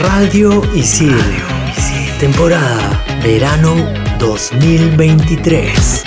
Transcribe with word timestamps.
Radio 0.00 0.62
Isil. 0.74 1.14
Temporada 2.18 3.04
Verano 3.22 3.76
2023. 4.18 6.04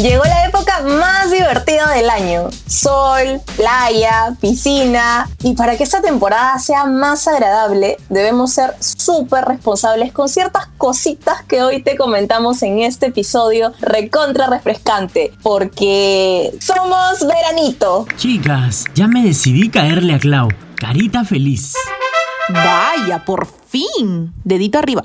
Llegó 0.00 0.24
la 0.24 0.43
época 0.78 0.98
más 0.98 1.30
divertida 1.30 1.90
del 1.92 2.10
año. 2.10 2.48
Sol, 2.66 3.40
playa, 3.56 4.36
piscina. 4.40 5.28
Y 5.42 5.54
para 5.54 5.76
que 5.76 5.84
esta 5.84 6.00
temporada 6.00 6.58
sea 6.58 6.86
más 6.86 7.26
agradable, 7.28 7.96
debemos 8.08 8.52
ser 8.52 8.74
súper 8.80 9.44
responsables 9.44 10.12
con 10.12 10.28
ciertas 10.28 10.66
cositas 10.76 11.42
que 11.44 11.62
hoy 11.62 11.82
te 11.82 11.96
comentamos 11.96 12.62
en 12.62 12.80
este 12.80 13.06
episodio 13.06 13.72
recontra 13.80 14.46
refrescante. 14.48 15.32
Porque 15.42 16.52
somos 16.60 17.26
veranito. 17.26 18.06
Chicas, 18.16 18.84
ya 18.94 19.08
me 19.08 19.24
decidí 19.24 19.70
caerle 19.70 20.14
a 20.14 20.18
Clau. 20.18 20.48
Carita 20.76 21.24
feliz. 21.24 21.74
Vaya, 22.48 23.24
por 23.24 23.46
fin. 23.68 24.32
Dedito 24.44 24.78
arriba. 24.78 25.04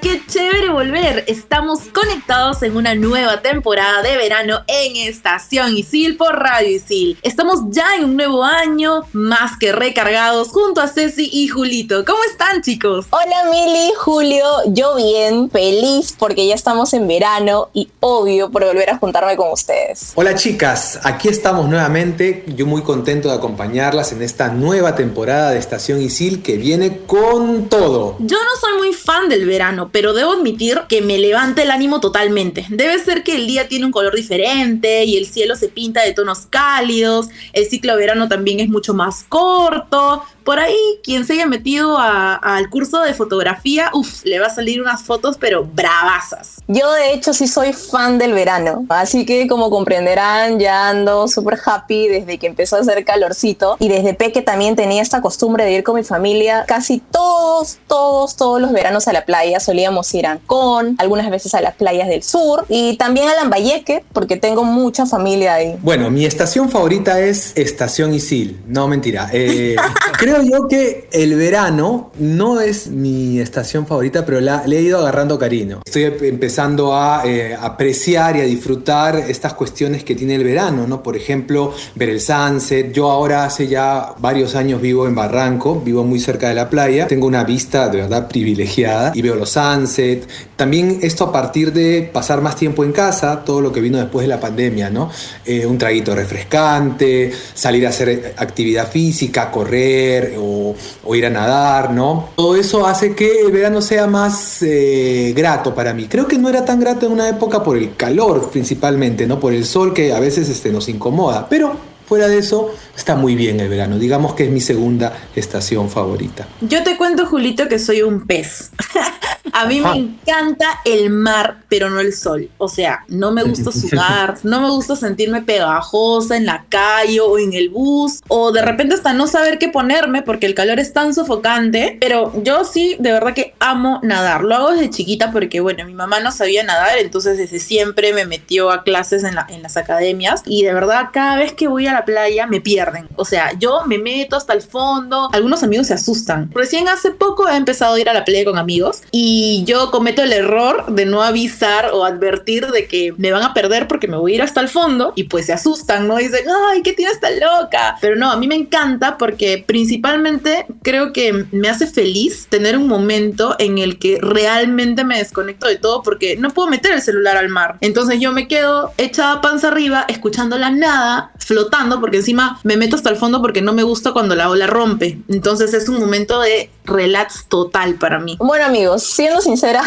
qué 0.00 0.22
chévere 0.26 0.70
volver. 0.70 1.24
Estamos 1.26 1.80
conectados 1.92 2.62
en 2.62 2.76
una 2.76 2.94
nueva 2.94 3.42
temporada 3.42 4.02
de 4.02 4.16
verano 4.16 4.62
en 4.66 4.96
Estación 4.96 5.76
Isil 5.76 6.16
por 6.16 6.34
Radio 6.38 6.70
Isil. 6.70 7.18
Estamos 7.22 7.60
ya 7.68 7.94
en 7.96 8.04
un 8.06 8.16
nuevo 8.16 8.42
año, 8.42 9.02
más 9.12 9.58
que 9.58 9.72
recargados, 9.72 10.48
junto 10.48 10.80
a 10.80 10.88
Ceci 10.88 11.28
y 11.30 11.48
Julito. 11.48 12.04
¿Cómo 12.06 12.18
están, 12.30 12.62
chicos? 12.62 13.06
Hola, 13.10 13.50
Mili, 13.50 13.92
Julio. 13.98 14.44
Yo 14.68 14.96
bien, 14.96 15.50
feliz 15.50 16.14
porque 16.18 16.46
ya 16.46 16.54
estamos 16.54 16.94
en 16.94 17.06
verano 17.06 17.68
y 17.74 17.90
obvio 18.00 18.50
por 18.50 18.64
volver 18.64 18.90
a 18.90 18.96
juntarme 18.96 19.36
con 19.36 19.52
ustedes. 19.52 20.12
Hola, 20.14 20.34
chicas. 20.34 21.00
Aquí 21.04 21.28
estamos 21.28 21.68
nuevamente. 21.68 22.44
Yo 22.48 22.66
muy 22.66 22.82
contento 22.82 23.28
de 23.28 23.34
acompañarlas 23.34 24.10
en 24.12 24.22
esta 24.22 24.48
nueva 24.48 24.94
temporada 24.94 25.50
de 25.50 25.58
Estación 25.58 26.00
Isil 26.00 26.42
que 26.42 26.56
viene 26.56 27.00
con 27.06 27.68
todo. 27.68 28.16
Yo 28.20 28.38
no 28.38 28.60
soy 28.60 28.78
muy 28.78 28.92
fan 28.94 29.28
del 29.28 29.44
verano, 29.44 29.65
pero 29.92 30.12
debo 30.12 30.32
admitir 30.32 30.80
que 30.88 31.02
me 31.02 31.18
levanta 31.18 31.62
el 31.62 31.70
ánimo 31.70 32.00
totalmente. 32.00 32.66
Debe 32.68 32.98
ser 32.98 33.22
que 33.22 33.34
el 33.36 33.46
día 33.46 33.68
tiene 33.68 33.86
un 33.86 33.92
color 33.92 34.14
diferente 34.14 35.04
y 35.04 35.16
el 35.16 35.26
cielo 35.26 35.56
se 35.56 35.68
pinta 35.68 36.02
de 36.02 36.12
tonos 36.12 36.46
cálidos, 36.46 37.28
el 37.52 37.66
ciclo 37.66 37.92
de 37.92 37.98
verano 37.98 38.28
también 38.28 38.60
es 38.60 38.68
mucho 38.68 38.94
más 38.94 39.24
corto, 39.28 40.22
por 40.46 40.60
ahí, 40.60 40.78
quien 41.02 41.26
se 41.26 41.32
haya 41.32 41.46
metido 41.46 41.98
al 41.98 42.70
curso 42.70 43.00
de 43.00 43.14
fotografía, 43.14 43.90
uff, 43.92 44.24
le 44.24 44.38
va 44.38 44.46
a 44.46 44.54
salir 44.54 44.80
unas 44.80 45.02
fotos, 45.02 45.36
pero 45.40 45.64
bravasas. 45.64 46.62
Yo, 46.68 46.90
de 46.92 47.12
hecho, 47.12 47.34
sí 47.34 47.48
soy 47.48 47.72
fan 47.72 48.16
del 48.18 48.32
verano. 48.32 48.86
Así 48.88 49.26
que, 49.26 49.48
como 49.48 49.70
comprenderán, 49.70 50.60
ya 50.60 50.88
ando 50.88 51.26
súper 51.26 51.58
happy 51.64 52.06
desde 52.06 52.38
que 52.38 52.46
empezó 52.46 52.76
a 52.76 52.80
hacer 52.80 53.04
calorcito. 53.04 53.76
Y 53.80 53.88
desde 53.88 54.14
peque 54.14 54.40
también 54.40 54.76
tenía 54.76 55.02
esta 55.02 55.20
costumbre 55.20 55.64
de 55.64 55.72
ir 55.72 55.82
con 55.82 55.96
mi 55.96 56.04
familia. 56.04 56.64
Casi 56.68 57.00
todos, 57.00 57.78
todos, 57.88 58.36
todos 58.36 58.60
los 58.60 58.70
veranos 58.70 59.08
a 59.08 59.12
la 59.12 59.24
playa. 59.24 59.58
Solíamos 59.58 60.14
ir 60.14 60.28
a 60.28 60.32
Ancón, 60.32 60.94
algunas 60.98 61.28
veces 61.28 61.56
a 61.56 61.60
las 61.60 61.74
playas 61.74 62.06
del 62.08 62.22
sur 62.22 62.66
y 62.68 62.96
también 62.96 63.28
a 63.28 63.34
Lambayeque, 63.34 64.04
porque 64.12 64.36
tengo 64.36 64.62
mucha 64.62 65.06
familia 65.06 65.54
ahí. 65.54 65.76
Bueno, 65.82 66.08
mi 66.08 66.24
estación 66.24 66.70
favorita 66.70 67.18
es 67.18 67.52
Estación 67.56 68.14
Isil. 68.14 68.60
No, 68.68 68.86
mentira. 68.86 69.28
Eh, 69.32 69.74
creo 70.18 70.35
yo 70.42 70.68
que 70.68 71.08
el 71.12 71.34
verano 71.34 72.10
no 72.18 72.60
es 72.60 72.88
mi 72.88 73.40
estación 73.40 73.86
favorita, 73.86 74.24
pero 74.24 74.40
la, 74.40 74.66
le 74.66 74.78
he 74.78 74.82
ido 74.82 74.98
agarrando 74.98 75.38
cariño. 75.38 75.80
Estoy 75.84 76.04
empezando 76.04 76.94
a 76.94 77.22
eh, 77.24 77.56
apreciar 77.58 78.36
y 78.36 78.40
a 78.40 78.44
disfrutar 78.44 79.16
estas 79.16 79.54
cuestiones 79.54 80.04
que 80.04 80.14
tiene 80.14 80.34
el 80.34 80.44
verano, 80.44 80.86
¿no? 80.86 81.02
Por 81.02 81.16
ejemplo, 81.16 81.72
ver 81.94 82.10
el 82.10 82.20
sunset. 82.20 82.92
Yo 82.92 83.10
ahora 83.10 83.44
hace 83.44 83.68
ya 83.68 84.14
varios 84.18 84.54
años 84.54 84.80
vivo 84.80 85.06
en 85.06 85.14
Barranco, 85.14 85.80
vivo 85.80 86.04
muy 86.04 86.18
cerca 86.18 86.48
de 86.48 86.54
la 86.54 86.68
playa. 86.68 87.06
Tengo 87.06 87.26
una 87.26 87.44
vista 87.44 87.88
de 87.88 87.98
verdad 87.98 88.28
privilegiada 88.28 89.12
y 89.14 89.22
veo 89.22 89.34
los 89.34 89.50
sunsets. 89.50 90.26
También 90.56 91.00
esto 91.02 91.24
a 91.24 91.32
partir 91.32 91.72
de 91.72 92.08
pasar 92.12 92.40
más 92.40 92.56
tiempo 92.56 92.84
en 92.84 92.92
casa, 92.92 93.42
todo 93.44 93.60
lo 93.60 93.72
que 93.72 93.80
vino 93.80 93.98
después 93.98 94.24
de 94.24 94.28
la 94.28 94.40
pandemia, 94.40 94.90
¿no? 94.90 95.10
Eh, 95.44 95.66
un 95.66 95.78
traguito 95.78 96.14
refrescante, 96.14 97.32
salir 97.54 97.86
a 97.86 97.90
hacer 97.90 98.34
actividad 98.36 98.90
física, 98.90 99.50
correr, 99.50 100.25
o, 100.38 100.74
ir 101.14 101.26
a 101.26 101.30
nadar, 101.30 101.92
¿no? 101.92 102.30
Todo 102.36 102.56
eso 102.56 102.86
hace 102.86 103.14
que 103.14 103.40
el 103.40 103.52
verano 103.52 103.80
sea 103.80 104.06
más 104.06 104.62
eh, 104.62 105.32
grato 105.36 105.74
para 105.74 105.94
mí. 105.94 106.06
Creo 106.08 106.26
que 106.26 106.38
no 106.38 106.48
era 106.48 106.64
tan 106.64 106.80
grato 106.80 107.06
en 107.06 107.12
una 107.12 107.28
época 107.28 107.62
por 107.62 107.76
el 107.76 107.96
calor 107.96 108.50
principalmente, 108.50 109.26
¿no? 109.26 109.40
Por 109.40 109.52
el 109.52 109.64
sol 109.64 109.94
que 109.94 110.12
a 110.12 110.20
veces 110.20 110.48
este, 110.48 110.70
nos 110.70 110.88
incomoda, 110.88 111.48
pero 111.48 111.76
fuera 112.06 112.28
de 112.28 112.38
eso 112.38 112.72
está 112.96 113.16
muy 113.16 113.34
bien 113.34 113.60
el 113.60 113.68
verano. 113.68 113.98
Digamos 113.98 114.34
que 114.34 114.44
es 114.44 114.50
mi 114.50 114.60
segunda 114.60 115.12
estación 115.34 115.90
favorita. 115.90 116.46
Yo 116.60 116.82
te 116.82 116.96
cuento, 116.96 117.26
Julito, 117.26 117.68
que 117.68 117.78
soy 117.78 118.02
un 118.02 118.26
pez. 118.26 118.70
A 119.52 119.66
mí 119.66 119.80
me 119.80 119.96
encanta 119.96 120.80
el 120.84 121.10
mar, 121.10 121.58
pero 121.68 121.90
no 121.90 122.00
el 122.00 122.12
sol. 122.12 122.50
O 122.58 122.68
sea, 122.68 123.04
no 123.08 123.32
me 123.32 123.42
gusta 123.42 123.72
sudar, 123.72 124.38
no 124.42 124.60
me 124.60 124.70
gusta 124.70 124.96
sentirme 124.96 125.42
pegajosa 125.42 126.36
en 126.36 126.46
la 126.46 126.64
calle 126.68 127.20
o 127.20 127.38
en 127.38 127.52
el 127.52 127.70
bus, 127.70 128.20
o 128.28 128.52
de 128.52 128.62
repente 128.62 128.94
hasta 128.94 129.12
no 129.12 129.26
saber 129.26 129.58
qué 129.58 129.68
ponerme 129.68 130.22
porque 130.22 130.46
el 130.46 130.54
calor 130.54 130.78
es 130.78 130.92
tan 130.92 131.14
sofocante. 131.14 131.96
Pero 132.00 132.32
yo 132.42 132.64
sí, 132.64 132.96
de 132.98 133.12
verdad 133.12 133.34
que 133.34 133.54
amo 133.60 134.00
nadar. 134.02 134.42
Lo 134.42 134.54
hago 134.54 134.70
desde 134.72 134.90
chiquita 134.90 135.32
porque, 135.32 135.60
bueno, 135.60 135.84
mi 135.84 135.94
mamá 135.94 136.20
no 136.20 136.32
sabía 136.32 136.62
nadar, 136.62 136.98
entonces 136.98 137.38
desde 137.38 137.58
siempre 137.58 138.12
me 138.12 138.26
metió 138.26 138.70
a 138.70 138.82
clases 138.82 139.24
en, 139.24 139.36
en 139.48 139.62
las 139.62 139.76
academias. 139.76 140.42
Y 140.46 140.64
de 140.64 140.74
verdad, 140.74 141.10
cada 141.12 141.36
vez 141.36 141.52
que 141.52 141.68
voy 141.68 141.86
a 141.86 141.92
la 141.92 142.04
playa 142.04 142.46
me 142.46 142.60
pierden. 142.60 143.08
O 143.16 143.24
sea, 143.24 143.52
yo 143.58 143.84
me 143.86 143.98
meto 143.98 144.36
hasta 144.36 144.52
el 144.52 144.62
fondo. 144.62 145.30
Algunos 145.32 145.62
amigos 145.62 145.88
se 145.88 145.94
asustan. 145.94 146.50
Recién 146.54 146.88
hace 146.88 147.10
poco 147.10 147.48
he 147.48 147.56
empezado 147.56 147.94
a 147.94 148.00
ir 148.00 148.08
a 148.08 148.14
la 148.14 148.24
playa 148.24 148.44
con 148.44 148.58
amigos 148.58 149.02
y 149.10 149.35
y 149.38 149.64
yo 149.64 149.90
cometo 149.90 150.22
el 150.22 150.32
error 150.32 150.86
de 150.88 151.04
no 151.04 151.22
avisar 151.22 151.90
o 151.92 152.06
advertir 152.06 152.68
de 152.68 152.86
que 152.86 153.12
me 153.18 153.32
van 153.32 153.42
a 153.42 153.52
perder 153.52 153.86
porque 153.86 154.08
me 154.08 154.16
voy 154.16 154.32
a 154.32 154.34
ir 154.36 154.42
hasta 154.42 154.62
el 154.62 154.70
fondo 154.70 155.12
y 155.14 155.24
pues 155.24 155.44
se 155.44 155.52
asustan, 155.52 156.08
¿no? 156.08 156.16
dicen, 156.16 156.46
ay, 156.70 156.80
¿qué 156.80 156.94
tienes 156.94 157.20
tan 157.20 157.34
loca? 157.38 157.98
Pero 158.00 158.16
no, 158.16 158.32
a 158.32 158.38
mí 158.38 158.48
me 158.48 158.54
encanta 158.54 159.18
porque 159.18 159.62
principalmente 159.66 160.64
creo 160.80 161.12
que 161.12 161.44
me 161.52 161.68
hace 161.68 161.86
feliz 161.86 162.46
tener 162.48 162.78
un 162.78 162.88
momento 162.88 163.56
en 163.58 163.76
el 163.76 163.98
que 163.98 164.18
realmente 164.22 165.04
me 165.04 165.18
desconecto 165.18 165.66
de 165.66 165.76
todo 165.76 166.02
porque 166.02 166.38
no 166.38 166.48
puedo 166.48 166.70
meter 166.70 166.92
el 166.92 167.02
celular 167.02 167.36
al 167.36 167.50
mar. 167.50 167.76
Entonces 167.82 168.18
yo 168.18 168.32
me 168.32 168.48
quedo 168.48 168.94
echada 168.96 169.42
panza 169.42 169.68
arriba, 169.68 170.06
escuchando 170.08 170.56
la 170.56 170.70
nada, 170.70 171.32
flotando, 171.38 172.00
porque 172.00 172.16
encima 172.16 172.58
me 172.64 172.78
meto 172.78 172.96
hasta 172.96 173.10
el 173.10 173.16
fondo 173.16 173.42
porque 173.42 173.60
no 173.60 173.74
me 173.74 173.82
gusta 173.82 174.12
cuando 174.12 174.34
la 174.34 174.48
ola 174.48 174.66
rompe. 174.66 175.18
Entonces 175.28 175.74
es 175.74 175.90
un 175.90 176.00
momento 176.00 176.40
de 176.40 176.70
relax 176.86 177.46
total 177.48 177.96
para 177.96 178.18
mí. 178.18 178.36
Bueno 178.38 178.64
amigos, 178.64 179.02
siendo 179.26 179.40
sincera, 179.40 179.82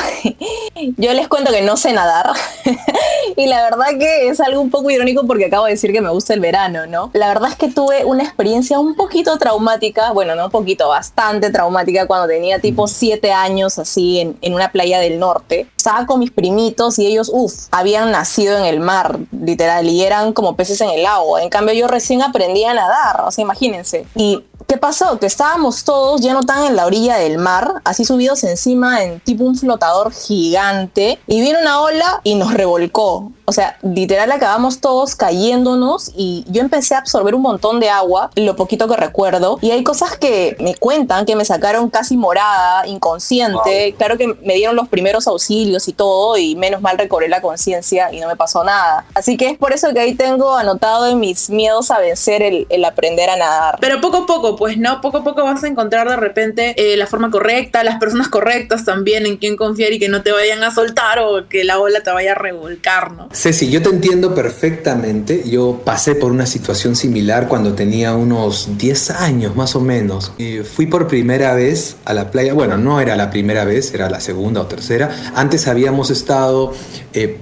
yo 0.98 1.14
les 1.14 1.30
cuento 1.30 1.52
que 1.52 1.62
no 1.62 1.78
sé 1.78 1.94
nadar. 1.94 2.32
y 3.38 3.48
la 3.48 3.64
verdad 3.64 3.86
que 3.98 4.28
es 4.28 4.42
algo 4.42 4.60
un 4.60 4.70
poco 4.70 4.90
irónico 4.90 5.26
porque 5.26 5.46
acabo 5.46 5.66
de 5.66 5.72
decir 5.72 5.94
que 5.94 6.02
me 6.02 6.10
gusta 6.10 6.34
el 6.34 6.42
verano, 6.42 6.88
¿no? 6.88 7.10
La 7.14 7.30
verdad 7.30 7.50
es 7.50 7.56
que 7.56 7.70
tuve 7.70 8.04
una 8.04 8.24
experiencia 8.24 8.80
un 8.80 8.96
poquito 8.96 9.38
traumática, 9.38 10.12
bueno, 10.12 10.36
no 10.36 10.46
un 10.46 10.52
poquito, 10.52 10.90
bastante 10.90 11.52
traumática 11.52 12.06
cuando 12.06 12.28
tenía 12.28 12.60
tipo 12.60 12.88
siete 12.88 13.32
años 13.32 13.80
así 13.80 14.20
en, 14.20 14.38
en 14.42 14.54
una 14.54 14.74
playa 14.74 15.00
del 15.00 15.20
norte. 15.20 15.68
Estaba 15.78 16.06
con 16.06 16.20
mis 16.20 16.32
primitos 16.32 17.00
y 17.00 17.08
ellos, 17.08 17.30
uff, 17.32 17.68
habían 17.72 18.12
nacido 18.12 18.58
en 18.58 18.66
el 18.66 18.82
mar, 18.82 19.20
literal, 19.32 19.88
y 19.88 20.04
eran 20.04 20.34
como 20.34 20.58
peces 20.58 20.82
en 20.82 20.90
el 20.90 21.06
agua. 21.06 21.42
En 21.42 21.50
cambio, 21.50 21.74
yo 21.74 21.88
recién 21.88 22.22
aprendí 22.22 22.66
a 22.66 22.74
nadar, 22.74 23.22
o 23.22 23.32
sea, 23.32 23.44
imagínense. 23.44 24.06
Y 24.16 24.44
¿Qué 24.70 24.78
pasó? 24.78 25.18
Que 25.18 25.26
estábamos 25.26 25.84
todos 25.84 26.22
ya 26.22 26.32
no 26.32 26.44
tan 26.44 26.64
en 26.64 26.76
la 26.76 26.86
orilla 26.86 27.18
del 27.18 27.40
mar, 27.40 27.82
así 27.86 28.06
subidos 28.06 28.44
encima 28.44 29.04
en 29.04 29.20
tipo 29.30 29.44
un 29.44 29.56
flotador 29.56 30.12
gigante, 30.12 31.20
y 31.28 31.40
vino 31.40 31.60
una 31.60 31.82
ola 31.82 32.20
y 32.24 32.34
nos 32.34 32.52
revolcó. 32.52 33.32
O 33.46 33.52
sea, 33.52 33.78
literal 33.84 34.32
acabamos 34.32 34.80
todos 34.80 35.16
cayéndonos 35.16 36.12
y 36.16 36.46
yo 36.48 36.62
empecé 36.62 36.96
a 36.96 37.00
absorber 37.00 37.36
un 37.36 37.44
montón 37.44 37.80
de 37.80 37.90
agua, 37.90 38.32
lo 38.36 38.56
poquito 38.56 38.88
que 38.88 38.96
recuerdo, 38.96 39.60
y 39.62 39.70
hay 39.70 39.84
cosas 39.84 40.18
que 40.18 40.58
me 40.60 40.74
cuentan 40.74 41.28
que 41.28 41.36
me 41.36 41.46
sacaron 41.46 41.92
casi 41.92 42.18
morada, 42.18 42.88
inconsciente, 42.88 43.94
claro 44.00 44.18
que 44.18 44.36
me 44.44 44.56
dieron 44.56 44.76
los 44.76 44.88
primeros 44.88 45.28
auxilios 45.28 45.88
y 45.88 45.94
todo, 45.94 46.36
y 46.38 46.56
menos 46.56 46.82
mal 46.82 46.98
recobré 46.98 47.28
la 47.28 47.42
conciencia 47.42 48.12
y 48.12 48.20
no 48.20 48.28
me 48.28 48.36
pasó 48.36 48.64
nada. 48.64 49.06
Así 49.14 49.38
que 49.38 49.50
es 49.50 49.58
por 49.60 49.74
eso 49.74 49.94
que 49.94 50.00
ahí 50.00 50.16
tengo 50.16 50.56
anotado 50.56 51.06
en 51.06 51.20
mis 51.20 51.52
miedos 51.52 51.92
a 51.92 52.00
vencer 52.00 52.42
el, 52.42 52.66
el 52.70 52.84
aprender 52.84 53.30
a 53.30 53.38
nadar. 53.38 53.78
Pero 53.80 54.02
poco 54.02 54.18
a 54.18 54.26
poco, 54.26 54.56
pues 54.56 54.78
no, 54.78 55.02
poco 55.02 55.20
a 55.20 55.24
poco 55.24 55.44
vas 55.44 55.64
a 55.64 55.68
encontrar 55.68 56.10
de 56.10 56.16
repente 56.16 56.74
eh, 56.78 56.98
la 56.98 57.06
forma 57.06 57.30
correcta, 57.30 57.84
las 57.84 58.00
personas 58.00 58.30
correctas 58.30 58.86
también 58.86 59.19
en 59.26 59.38
quien 59.38 59.56
confiar 59.56 59.94
y 59.94 60.00
que 60.00 60.10
no 60.10 60.22
te 60.22 60.32
vayan 60.32 60.64
a 60.64 60.72
soltar 60.74 61.20
o 61.20 61.48
que 61.48 61.64
la 61.64 61.80
ola 61.80 62.02
te 62.02 62.12
vaya 62.12 62.34
a 62.34 62.36
revolcar, 62.36 63.12
¿no? 63.12 63.30
Ceci, 63.34 63.70
yo 63.70 63.82
te 63.82 63.90
entiendo 63.90 64.36
perfectamente. 64.36 65.44
Yo 65.50 65.82
pasé 65.84 66.16
por 66.16 66.32
una 66.32 66.46
situación 66.46 66.96
similar 66.96 67.48
cuando 67.48 67.74
tenía 67.74 68.16
unos 68.16 68.78
10 68.78 69.12
años 69.12 69.56
más 69.56 69.76
o 69.76 69.82
menos. 69.82 70.32
Y 70.38 70.60
fui 70.60 70.86
por 70.86 71.08
primera 71.08 71.54
vez 71.54 71.98
a 72.06 72.14
la 72.14 72.32
playa. 72.32 72.54
Bueno, 72.54 72.78
no 72.78 73.00
era 73.02 73.16
la 73.16 73.30
primera 73.30 73.66
vez, 73.66 73.94
era 73.94 74.10
la 74.10 74.20
segunda 74.20 74.62
o 74.62 74.68
tercera. 74.68 75.10
Antes 75.36 75.68
habíamos 75.68 76.10
estado 76.10 76.74
eh, 77.14 77.38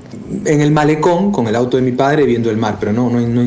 en 0.45 0.61
el 0.61 0.71
malecón 0.71 1.31
con 1.31 1.47
el 1.47 1.55
auto 1.55 1.77
de 1.77 1.83
mi 1.83 1.91
padre 1.91 2.25
viendo 2.25 2.49
el 2.49 2.57
mar, 2.57 2.77
pero 2.79 2.93
no, 2.93 3.09
no, 3.09 3.19
no 3.19 3.41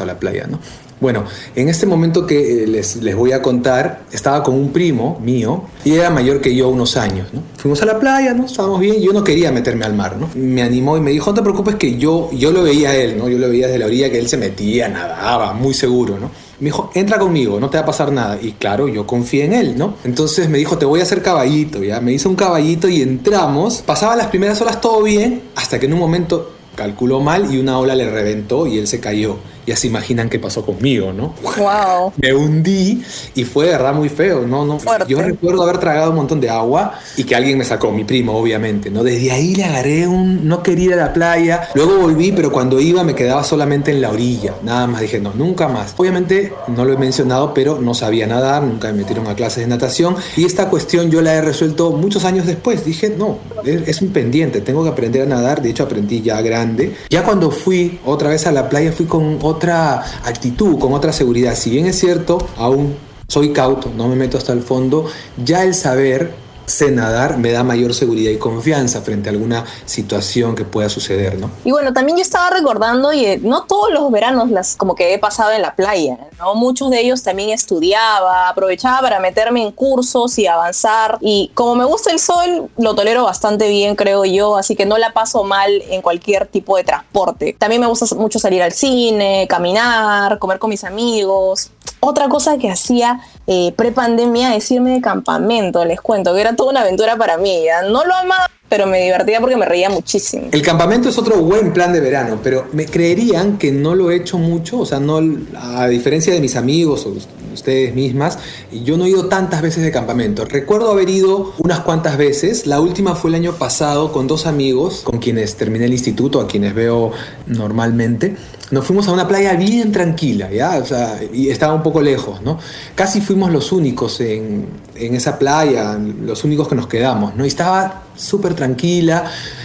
a 0.00 0.04
la 0.04 0.18
playa, 0.18 0.46
¿no? 0.46 0.60
Bueno, 1.00 1.24
en 1.56 1.70
este 1.70 1.86
momento 1.86 2.26
que 2.26 2.64
eh, 2.64 2.66
les, 2.66 2.96
les, 2.96 3.16
voy 3.16 3.32
a 3.32 3.40
contar, 3.40 4.02
estaba 4.12 4.42
con 4.42 4.54
un 4.54 4.70
primo 4.70 5.18
mío 5.24 5.64
y 5.82 5.92
era 5.94 6.10
mayor 6.10 6.42
que 6.42 6.54
yo 6.54 6.68
unos 6.68 6.98
años, 6.98 7.28
¿no? 7.32 7.42
Fuimos 7.56 7.80
a 7.82 7.86
la 7.86 7.98
playa, 7.98 8.34
¿no? 8.34 8.44
Estábamos 8.44 8.80
bien, 8.80 9.00
yo 9.00 9.14
no 9.14 9.24
quería 9.24 9.50
meterme 9.50 9.86
al 9.86 9.94
mar, 9.94 10.18
¿no? 10.18 10.28
Me 10.34 10.62
animó 10.62 10.98
y 10.98 11.00
me 11.00 11.10
dijo, 11.10 11.30
no 11.30 11.36
te 11.36 11.42
preocupes 11.42 11.76
que 11.76 11.96
yo, 11.96 12.28
yo 12.32 12.52
lo 12.52 12.62
veía 12.64 12.90
a 12.90 12.96
él, 12.96 13.16
¿no? 13.16 13.30
Yo 13.30 13.38
lo 13.38 13.48
veía 13.48 13.66
desde 13.66 13.78
la 13.78 13.86
orilla 13.86 14.10
que 14.10 14.18
él 14.18 14.28
se 14.28 14.36
metía, 14.36 14.88
nadaba, 14.88 15.54
muy 15.54 15.72
seguro, 15.72 16.18
¿no? 16.18 16.30
Me 16.60 16.66
dijo, 16.66 16.90
entra 16.94 17.18
conmigo, 17.18 17.58
no 17.58 17.70
te 17.70 17.78
va 17.78 17.84
a 17.84 17.86
pasar 17.86 18.12
nada. 18.12 18.38
Y 18.40 18.52
claro, 18.52 18.86
yo 18.86 19.06
confié 19.06 19.46
en 19.46 19.54
él, 19.54 19.78
¿no? 19.78 19.94
Entonces 20.04 20.50
me 20.50 20.58
dijo, 20.58 20.76
te 20.76 20.84
voy 20.84 21.00
a 21.00 21.04
hacer 21.04 21.22
caballito, 21.22 21.82
¿ya? 21.82 22.02
Me 22.02 22.12
hizo 22.12 22.28
un 22.28 22.36
caballito 22.36 22.90
y 22.90 23.00
entramos. 23.00 23.80
Pasaban 23.80 24.18
las 24.18 24.26
primeras 24.26 24.60
horas 24.60 24.82
todo 24.82 25.02
bien, 25.02 25.40
hasta 25.56 25.80
que 25.80 25.86
en 25.86 25.94
un 25.94 25.98
momento 25.98 26.52
calculó 26.74 27.20
mal 27.20 27.52
y 27.52 27.58
una 27.58 27.78
ola 27.78 27.94
le 27.94 28.10
reventó 28.10 28.66
y 28.66 28.78
él 28.78 28.86
se 28.86 29.00
cayó. 29.00 29.36
Ya 29.70 29.76
se 29.76 29.86
imaginan 29.86 30.28
qué 30.28 30.40
pasó 30.40 30.66
conmigo, 30.66 31.12
¿no? 31.12 31.32
Wow. 31.44 32.12
Me 32.20 32.34
hundí 32.34 33.04
y 33.36 33.44
fue 33.44 33.66
de 33.66 33.70
verdad 33.70 33.94
muy 33.94 34.08
feo, 34.08 34.44
¿no? 34.44 34.64
no 34.64 34.80
Fuerte. 34.80 35.08
Yo 35.08 35.22
recuerdo 35.22 35.62
haber 35.62 35.78
tragado 35.78 36.10
un 36.10 36.16
montón 36.16 36.40
de 36.40 36.50
agua 36.50 36.94
y 37.16 37.22
que 37.22 37.36
alguien 37.36 37.56
me 37.56 37.64
sacó, 37.64 37.92
mi 37.92 38.02
primo, 38.02 38.36
obviamente, 38.36 38.90
¿no? 38.90 39.04
Desde 39.04 39.30
ahí 39.30 39.54
le 39.54 39.62
agarré 39.62 40.08
un... 40.08 40.48
No 40.48 40.64
quería 40.64 40.86
ir 40.86 40.92
a 40.94 40.96
la 40.96 41.12
playa. 41.12 41.68
Luego 41.76 41.98
volví, 41.98 42.32
pero 42.32 42.50
cuando 42.50 42.80
iba 42.80 43.04
me 43.04 43.14
quedaba 43.14 43.44
solamente 43.44 43.92
en 43.92 44.02
la 44.02 44.10
orilla. 44.10 44.56
Nada 44.64 44.88
más 44.88 45.02
dije, 45.02 45.20
no, 45.20 45.34
nunca 45.34 45.68
más. 45.68 45.94
Obviamente, 45.96 46.52
no 46.66 46.84
lo 46.84 46.92
he 46.92 46.96
mencionado, 46.96 47.54
pero 47.54 47.80
no 47.80 47.94
sabía 47.94 48.26
nadar, 48.26 48.64
nunca 48.64 48.88
me 48.88 48.94
metieron 48.94 49.28
a 49.28 49.36
clases 49.36 49.62
de 49.62 49.68
natación. 49.68 50.16
Y 50.36 50.46
esta 50.46 50.68
cuestión 50.68 51.12
yo 51.12 51.22
la 51.22 51.34
he 51.34 51.42
resuelto 51.42 51.92
muchos 51.92 52.24
años 52.24 52.44
después. 52.44 52.84
Dije, 52.84 53.14
no, 53.16 53.38
es, 53.64 53.86
es 53.86 54.02
un 54.02 54.08
pendiente, 54.08 54.62
tengo 54.62 54.82
que 54.82 54.90
aprender 54.90 55.22
a 55.22 55.26
nadar. 55.26 55.62
De 55.62 55.70
hecho, 55.70 55.84
aprendí 55.84 56.22
ya 56.22 56.42
grande. 56.42 56.96
Ya 57.08 57.22
cuando 57.22 57.52
fui 57.52 58.00
otra 58.04 58.30
vez 58.30 58.48
a 58.48 58.50
la 58.50 58.68
playa, 58.68 58.90
fui 58.90 59.06
con 59.06 59.38
otra 59.60 60.02
actitud, 60.24 60.78
con 60.78 60.94
otra 60.94 61.12
seguridad. 61.12 61.54
Si 61.54 61.68
bien 61.68 61.84
es 61.84 61.98
cierto, 61.98 62.38
aún 62.56 62.96
soy 63.28 63.52
cauto, 63.52 63.92
no 63.94 64.08
me 64.08 64.16
meto 64.16 64.38
hasta 64.38 64.54
el 64.54 64.62
fondo, 64.62 65.04
ya 65.44 65.64
el 65.64 65.74
saber 65.74 66.32
sé 66.66 66.90
nadar 66.90 67.38
me 67.38 67.52
da 67.52 67.64
mayor 67.64 67.94
seguridad 67.94 68.30
y 68.30 68.38
confianza 68.38 69.00
frente 69.02 69.28
a 69.28 69.32
alguna 69.32 69.64
situación 69.84 70.54
que 70.54 70.64
pueda 70.64 70.88
suceder, 70.88 71.38
¿no? 71.38 71.50
Y 71.64 71.70
bueno, 71.70 71.92
también 71.92 72.18
yo 72.18 72.22
estaba 72.22 72.50
recordando 72.50 73.12
y 73.12 73.24
eh, 73.24 73.40
no 73.42 73.64
todos 73.64 73.92
los 73.92 74.10
veranos 74.10 74.50
las 74.50 74.76
como 74.76 74.94
que 74.94 75.12
he 75.14 75.18
pasado 75.18 75.52
en 75.52 75.62
la 75.62 75.74
playa, 75.74 76.18
¿no? 76.38 76.54
Muchos 76.54 76.90
de 76.90 77.00
ellos 77.00 77.22
también 77.22 77.50
estudiaba, 77.50 78.48
aprovechaba 78.48 79.00
para 79.00 79.20
meterme 79.20 79.62
en 79.62 79.72
cursos 79.72 80.38
y 80.38 80.46
avanzar 80.46 81.18
y 81.20 81.50
como 81.54 81.74
me 81.74 81.84
gusta 81.84 82.10
el 82.10 82.18
sol, 82.18 82.68
lo 82.78 82.94
tolero 82.94 83.24
bastante 83.24 83.68
bien, 83.68 83.96
creo 83.96 84.24
yo, 84.24 84.56
así 84.56 84.76
que 84.76 84.86
no 84.86 84.98
la 84.98 85.12
paso 85.12 85.44
mal 85.44 85.70
en 85.88 86.02
cualquier 86.02 86.46
tipo 86.46 86.76
de 86.76 86.84
transporte. 86.84 87.56
También 87.58 87.80
me 87.80 87.86
gusta 87.86 88.14
mucho 88.16 88.38
salir 88.38 88.62
al 88.62 88.72
cine, 88.72 89.46
caminar, 89.48 90.38
comer 90.38 90.58
con 90.58 90.70
mis 90.70 90.84
amigos. 90.84 91.70
Otra 92.00 92.28
cosa 92.28 92.56
que 92.56 92.70
hacía 92.70 93.20
eh, 93.46 93.72
pre-pandemia 93.76 94.56
es 94.56 94.70
irme 94.70 94.90
de 94.92 95.00
campamento, 95.02 95.84
les 95.84 96.00
cuento, 96.00 96.34
que 96.34 96.40
era 96.40 96.56
toda 96.56 96.70
una 96.70 96.80
aventura 96.80 97.16
para 97.16 97.36
mí. 97.36 97.64
No 97.90 98.04
lo 98.04 98.14
amaba, 98.14 98.46
pero 98.70 98.86
me 98.86 99.02
divertía 99.02 99.40
porque 99.40 99.56
me 99.56 99.66
reía 99.66 99.90
muchísimo. 99.90 100.46
El 100.52 100.62
campamento 100.62 101.08
es 101.08 101.18
otro 101.18 101.42
buen 101.42 101.72
plan 101.72 101.92
de 101.92 102.00
verano, 102.00 102.38
pero 102.42 102.68
me 102.72 102.86
creerían 102.86 103.58
que 103.58 103.72
no 103.72 103.96
lo 103.96 104.12
he 104.12 104.16
hecho 104.16 104.38
mucho, 104.38 104.78
o 104.78 104.86
sea, 104.86 105.00
no 105.00 105.20
a 105.58 105.88
diferencia 105.88 106.32
de 106.32 106.40
mis 106.40 106.54
amigos 106.54 107.04
o 107.04 107.12
ustedes 107.52 107.96
mismas, 107.96 108.38
yo 108.84 108.96
no 108.96 109.04
he 109.04 109.10
ido 109.10 109.26
tantas 109.26 109.60
veces 109.60 109.82
de 109.82 109.90
campamento. 109.90 110.44
Recuerdo 110.44 110.92
haber 110.92 111.10
ido 111.10 111.52
unas 111.58 111.80
cuantas 111.80 112.16
veces, 112.16 112.68
la 112.68 112.80
última 112.80 113.16
fue 113.16 113.30
el 113.30 113.34
año 113.34 113.54
pasado 113.54 114.12
con 114.12 114.28
dos 114.28 114.46
amigos 114.46 115.00
con 115.02 115.18
quienes 115.18 115.56
terminé 115.56 115.86
el 115.86 115.92
instituto, 115.92 116.40
a 116.40 116.46
quienes 116.46 116.72
veo 116.72 117.10
normalmente. 117.48 118.36
Nos 118.70 118.86
fuimos 118.86 119.08
a 119.08 119.12
una 119.12 119.26
playa 119.26 119.54
bien 119.54 119.90
tranquila, 119.90 120.48
¿ya? 120.52 120.78
O 120.78 120.86
sea, 120.86 121.18
y 121.32 121.48
estaba 121.48 121.74
un 121.74 121.82
poco 121.82 122.00
lejos, 122.00 122.40
¿no? 122.42 122.60
Casi 122.94 123.20
fuimos 123.20 123.50
los 123.50 123.72
únicos 123.72 124.20
en, 124.20 124.66
en 125.00 125.14
esa 125.14 125.38
playa, 125.38 125.98
los 126.22 126.44
únicos 126.44 126.68
que 126.68 126.74
nos 126.74 126.86
quedamos, 126.86 127.34
¿no? 127.36 127.44
Y 127.44 127.48
estaba 127.48 128.04
súper 128.14 128.54
tranquila. 128.54 129.24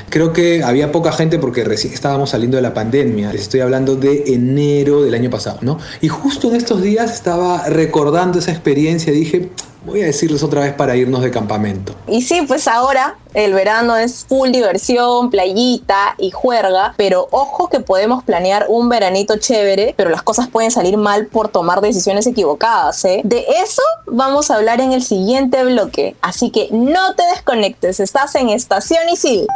Creo 0.10 0.34
que 0.34 0.64
había 0.64 0.92
poca 0.92 1.12
gente 1.12 1.40
porque 1.40 1.64
recién 1.64 1.94
estábamos 1.94 2.30
saliendo 2.30 2.58
de 2.58 2.64
la 2.64 2.74
pandemia. 2.74 3.32
Les 3.32 3.42
estoy 3.42 3.60
hablando 3.60 3.96
de 3.96 4.24
enero 4.28 5.04
del 5.04 5.14
año 5.14 5.30
pasado, 5.30 5.60
¿no? 5.62 5.78
Y 6.02 6.08
justo 6.08 6.50
en 6.50 6.56
estos 6.56 6.82
días 6.82 7.12
estaba 7.12 7.68
recordando 7.68 8.40
esa 8.40 8.52
experiencia 8.52 9.12
dije, 9.12 9.50
voy 9.86 10.02
a 10.02 10.06
decirles 10.06 10.44
otra 10.44 10.62
vez 10.62 10.74
para 10.74 10.96
irnos 10.96 11.22
de 11.22 11.32
campamento. 11.32 11.94
Y 12.08 12.22
sí, 12.22 12.42
pues 12.48 12.68
ahora 12.68 13.18
el 13.34 13.54
verano 13.54 13.96
es 13.98 14.26
full 14.28 14.52
diversión, 14.52 15.30
playita 15.30 16.16
y 16.18 16.32
juerga, 16.32 16.94
pero 16.98 17.28
ojo 17.32 17.70
que 17.70 17.80
podemos 17.80 18.24
planear 18.24 18.66
un 18.70 18.90
veranito 18.90 19.38
chévere, 19.38 19.94
pero 19.98 20.10
las 20.10 20.24
cosas 20.24 20.48
pueden 20.48 20.72
salir 20.72 20.98
mal 20.98 21.28
por 21.28 21.50
tomar 21.50 21.82
decisiones 21.82 22.26
equivocadas, 22.28 23.04
¿eh? 23.06 23.22
De 23.24 23.46
eso 23.62 23.82
vamos 24.08 24.52
a 24.52 24.56
hablar 24.56 24.82
en 24.82 24.94
el 24.94 25.04
siguiente 25.04 25.64
bloque, 25.64 26.16
así 26.22 26.50
que 26.50 26.70
no 26.72 27.14
te 27.16 27.24
desconectes, 27.28 28.00
estás 28.00 28.36
en 28.36 28.50
Estación 28.50 29.10
Isil. 29.10 29.48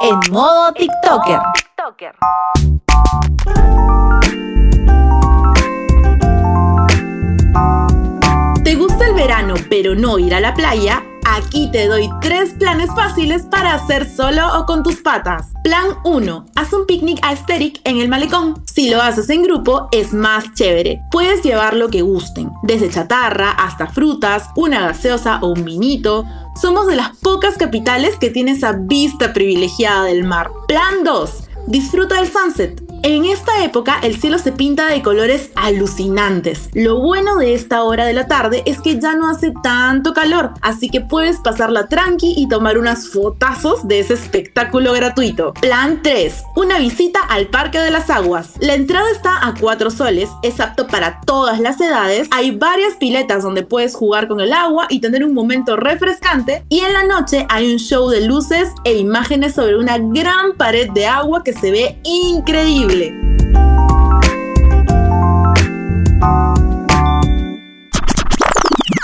En 0.00 0.32
modo 0.32 0.72
TikToker. 0.72 1.40
¿Te 1.76 2.77
pero 9.68 9.94
no 9.94 10.18
ir 10.18 10.34
a 10.34 10.40
la 10.40 10.54
playa? 10.54 11.04
Aquí 11.30 11.70
te 11.70 11.88
doy 11.88 12.08
tres 12.22 12.54
planes 12.58 12.88
fáciles 12.96 13.42
para 13.42 13.74
hacer 13.74 14.08
solo 14.08 14.58
o 14.58 14.64
con 14.64 14.82
tus 14.82 14.96
patas. 14.96 15.48
Plan 15.62 15.88
1. 16.04 16.46
Haz 16.56 16.72
un 16.72 16.86
picnic 16.86 17.18
aesthetic 17.22 17.80
en 17.84 17.98
el 17.98 18.08
malecón. 18.08 18.62
Si 18.66 18.88
lo 18.88 19.02
haces 19.02 19.28
en 19.28 19.42
grupo 19.42 19.88
es 19.92 20.14
más 20.14 20.54
chévere. 20.54 21.02
Puedes 21.10 21.42
llevar 21.42 21.74
lo 21.74 21.90
que 21.90 22.00
gusten, 22.00 22.50
desde 22.62 22.88
chatarra 22.88 23.50
hasta 23.50 23.88
frutas, 23.88 24.44
una 24.56 24.80
gaseosa 24.80 25.38
o 25.42 25.48
un 25.48 25.64
vinito. 25.64 26.24
Somos 26.60 26.86
de 26.86 26.96
las 26.96 27.14
pocas 27.18 27.56
capitales 27.58 28.16
que 28.16 28.30
tiene 28.30 28.52
esa 28.52 28.72
vista 28.72 29.34
privilegiada 29.34 30.04
del 30.04 30.24
mar. 30.24 30.50
Plan 30.66 31.04
2. 31.04 31.47
Disfruta 31.68 32.14
del 32.14 32.32
sunset. 32.32 32.82
En 33.04 33.24
esta 33.24 33.62
época 33.62 34.00
el 34.02 34.16
cielo 34.18 34.38
se 34.38 34.50
pinta 34.50 34.88
de 34.88 35.02
colores 35.02 35.50
alucinantes. 35.54 36.68
Lo 36.74 37.00
bueno 37.00 37.36
de 37.36 37.54
esta 37.54 37.84
hora 37.84 38.06
de 38.06 38.12
la 38.12 38.26
tarde 38.26 38.62
es 38.66 38.80
que 38.80 38.98
ya 38.98 39.14
no 39.14 39.30
hace 39.30 39.52
tanto 39.62 40.12
calor, 40.12 40.50
así 40.62 40.88
que 40.88 41.00
puedes 41.00 41.36
pasarla 41.38 41.88
tranqui 41.88 42.34
y 42.36 42.48
tomar 42.48 42.76
unas 42.76 43.08
fotazos 43.08 43.86
de 43.86 44.00
ese 44.00 44.14
espectáculo 44.14 44.92
gratuito. 44.94 45.52
Plan 45.60 46.00
3. 46.02 46.42
Una 46.56 46.78
visita 46.78 47.20
al 47.28 47.46
Parque 47.46 47.78
de 47.78 47.92
las 47.92 48.10
Aguas. 48.10 48.54
La 48.60 48.74
entrada 48.74 49.08
está 49.12 49.46
a 49.46 49.54
4 49.54 49.90
soles, 49.90 50.28
es 50.42 50.58
apto 50.58 50.88
para 50.88 51.20
todas 51.20 51.60
las 51.60 51.80
edades. 51.80 52.28
Hay 52.32 52.50
varias 52.50 52.96
piletas 52.96 53.44
donde 53.44 53.62
puedes 53.62 53.94
jugar 53.94 54.26
con 54.26 54.40
el 54.40 54.52
agua 54.52 54.86
y 54.88 55.00
tener 55.00 55.22
un 55.22 55.34
momento 55.34 55.76
refrescante. 55.76 56.64
Y 56.68 56.80
en 56.80 56.92
la 56.92 57.04
noche 57.04 57.46
hay 57.48 57.72
un 57.72 57.78
show 57.78 58.08
de 58.08 58.26
luces 58.26 58.70
e 58.82 58.94
imágenes 58.96 59.54
sobre 59.54 59.76
una 59.76 59.98
gran 59.98 60.54
pared 60.56 60.90
de 60.90 61.06
agua 61.06 61.44
que 61.44 61.57
se 61.60 61.70
ve 61.72 61.96
increíble. 62.04 63.14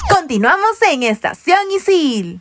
Continuamos 0.08 0.82
en 0.90 1.02
Estación 1.02 1.58
Isil. 1.75 2.38